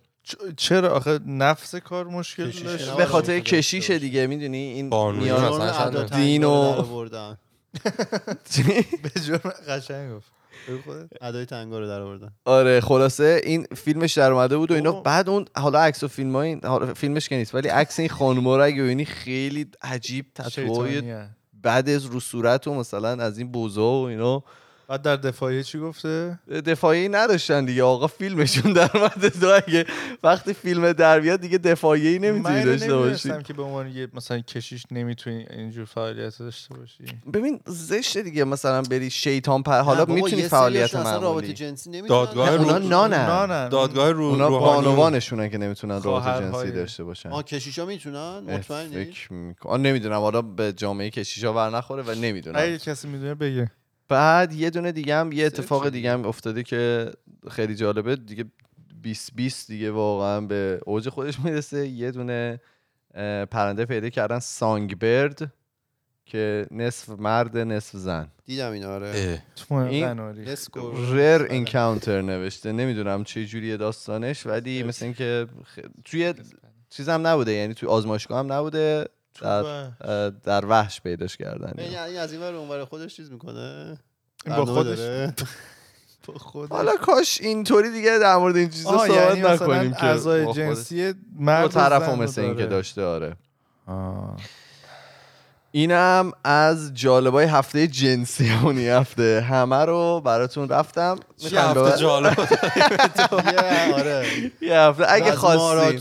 [0.57, 2.91] چرا آخه نفس کار مشکل داشت.
[2.91, 6.85] به خاطر کشیش دیگه می‌دونی این ادا دین و-.
[9.03, 10.33] به جرم قشنگ گفت.
[11.21, 15.03] ادای تنگا رو در آوردن آره خلاصه این فیلمش در اومده بود و اینا اوه.
[15.03, 18.57] بعد اون حالا عکس و فیلم این حالا فیلمش که نیست ولی عکس این خانوما
[18.57, 21.29] رو اگه ببینی خیلی عجیب شیطانیه.
[21.63, 24.45] بعد از رو صورت و مثلا از این بوزا و اینا
[24.91, 27.83] بعد در دفاعی چی گفته؟ دفاعی نداشتن دیگه.
[27.83, 29.31] آقا فیلمشون در اومده.
[29.31, 29.85] تو اگه
[30.23, 33.29] وقتی فیلم در بیاد دیگه دفاعی من نمی‌تونی داشته باشی.
[33.29, 37.05] نمی‌دونستم که به عنوان یه مثلا کشیش نمی‌تونی اینجور فعالیت داشته باشی.
[37.33, 38.45] ببین زشت دیگه.
[38.45, 41.53] مثلا بری شیطان پر حالا نه می‌تونی فعالیت رابطه معمولی.
[41.53, 43.27] جنسی نمی‌تونن دادگاه اونا رو- نانن.
[43.27, 43.69] نانن.
[43.69, 47.29] دادگاه رو اونا بانوانشونن که نمی‌تونن رابطه خواهرهای- جنسی داشته باشن.
[47.29, 49.83] آه کشیشا می‌تونن؟ مطمئنی؟ فکر می‌کنم.
[49.83, 50.21] نمی‌دونم.
[50.21, 52.57] حالا به جامعه کشیشا ور نخوره و نمی‌دونم.
[52.59, 53.71] اگه کسی می‌دونه بگه.
[54.11, 56.13] بعد یه دونه دیگه هم یه اتفاق دیگه.
[56.13, 57.13] هم افتاده که
[57.51, 58.17] خیلی جالبه.
[58.17, 58.45] دیگه
[59.03, 61.89] 20 20 دیگه واقعا به اوج خودش می‌رسه.
[61.89, 62.61] یه دونه
[63.51, 65.53] پرنده پیدا کردن سانگ برد
[66.27, 68.29] که نصف مرد نصف زن.
[68.45, 69.43] دیدم اینا آره.
[69.71, 72.73] این- قناری اسکو رر اینکاونتر نوشته.
[72.73, 75.79] نمی‌دونم چه جوریه داستانش ولی مثل اینکه خ...
[76.05, 76.35] توی
[76.91, 77.53] چیزم نبوده.
[77.53, 79.09] یعنی توی آزمایشگاه هم نبوده.
[79.41, 79.91] در,
[80.31, 83.99] در وحش پیداش کردن این این از این ور اونور خودش چیز می‌کنه؟
[84.47, 85.35] این با خودش؟ داره؟
[86.27, 86.73] با خودش.
[86.73, 91.65] حالا کاش اینطوری دیگه در مورد این چیزا صحبت یعنی نکنیم که اعضای جنسی مرد
[91.65, 92.67] و طرف هم مثل این که.
[92.67, 93.37] داشته آره.
[93.87, 94.37] آه.
[95.73, 99.41] اینم از جالبای هفته جنسی این هفته.
[99.41, 101.19] همه رو براتون رفتم.
[101.37, 102.39] چه می‌خوایم هفته جالب؟
[103.53, 104.27] یه، آره.
[104.61, 105.05] یه هفته.
[105.09, 106.01] اگه خواستین.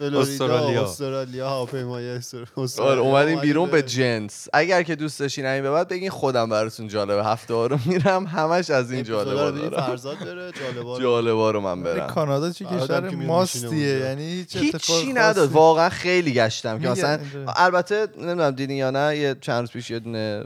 [0.00, 0.84] فلوریدا استرالیا.
[0.84, 5.70] استرالیا هواپیمایی استر- آره استرالیا اومدیم بیرون به جنس اگر که دوست داشتین همین به
[5.70, 10.18] بعد بگین خودم براتون جالب هفته ها رو میرم همش از این جالبا دارم فرزاد
[10.18, 10.52] بره
[11.00, 11.60] جالبا رو.
[11.60, 13.98] من برم کانادا چه آدم کشور ماستیه.
[13.98, 17.18] یعنی هیچ اتفاق هیچی نداد واقعا خیلی گشتم که مثلا.
[17.56, 20.44] البته نمی‌دونم دیدین یا نه یه چند روز پیش یه دونه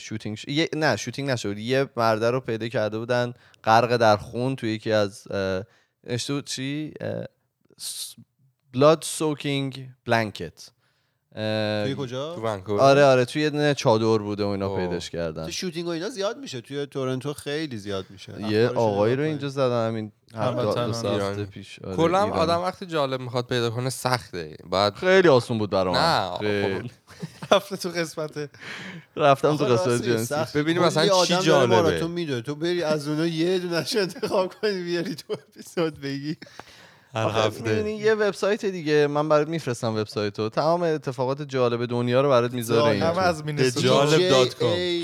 [0.00, 0.38] شوتینگ.
[0.76, 3.34] نه شوتینگ نشد یه مرده رو پیدا کرده بودن
[3.64, 5.24] غرق در خون توی یکی از
[6.28, 6.94] بود چی
[8.76, 10.70] بلاد سوکینگ بلانکت
[11.84, 12.80] توی کجا؟ تو ونکوور.
[12.80, 14.76] آره آره توی یه دونه چادر بوده و اینا.
[14.76, 15.44] پیداش کردن.
[15.44, 18.42] تو شوتینگ و اینا زیاد میشه؟ توی تورنتو خیلی زیاد میشه.
[18.42, 21.44] یه آقایی رو اینجا زدن همین ایرانی.
[21.44, 21.78] پیش.
[21.78, 22.40] آره، کلا ایرانی.
[22.40, 24.56] آدم وقتی جالب می‌خواد پیدا کنه سخته.
[24.70, 26.40] بعد خیلی آسون بود برام نه، خب.
[26.40, 26.90] خیلی.
[27.52, 28.50] رفته تو قسمت.
[29.16, 30.34] رفتم تو قسمت جنسی.
[30.54, 31.76] ببینیم کلی مثلا چی جالبه.
[31.76, 32.42] ماراتون می‌دونه.
[32.42, 36.36] تو بری از اونها یه دونش انتخاب کنی بیاری تو اپیزود بگی.
[37.16, 39.06] هر می‌دونی یه وبسایت دیگه.
[39.06, 40.48] من برات میفرستم وبسایتو.
[40.48, 43.16] تمام اتفاقات جالب دنیا رو برات می‌ذاره جالب.
[43.16, 43.74] همه این از.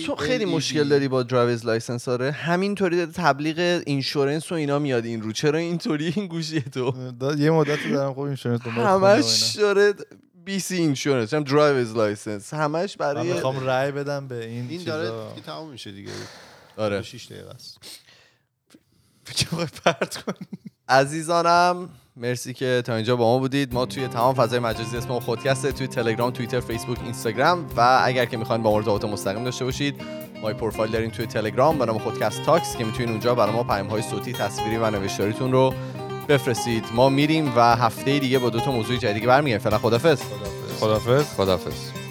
[0.06, 5.04] تو خیلی مشکل داری با درایورز لایسنس آره همینطوری داره تبلیغ اینشورنس و اینا میاد
[5.04, 5.32] این رو.
[5.32, 6.94] چرا اینطوری این گوشی تو؟
[7.38, 9.94] یه مدت دارم خوب اینشورنس همش داره
[10.44, 13.00] BC insurance هم driver's license همش.
[13.00, 14.84] من برای می‌خوام رأی بدم به این این.
[14.84, 16.10] داره که تمام میشه دیگه.
[16.76, 17.02] آره.
[17.02, 17.78] 6 دقیقه است.
[19.84, 20.46] پرت کنی.
[20.88, 23.74] عزیزانم مرسی که تا اینجا با ما بودید.
[23.74, 28.24] ما توی تمام فضای مجازی اسم ما خودکسته توی تلگرام توییتر فیسبوک اینستاگرام و اگر
[28.24, 29.94] که می‌خواین با ما ارتباط مستقیم داشته باشید
[30.42, 33.62] ما یه پروفایل داریم توی تلگرام به نام خودکست Talks که می‌تونید اونجا برای ما
[33.62, 35.74] پیام های صوتی تصویری و نوشتاریتون رو
[36.28, 36.84] بفرستید.
[36.94, 39.64] ما میریم و هفته دیگه با دو تا موضوع جدید برمیگردیم.
[39.64, 40.22] فعلا خدافظ
[40.80, 42.01] خدافظ خدافظ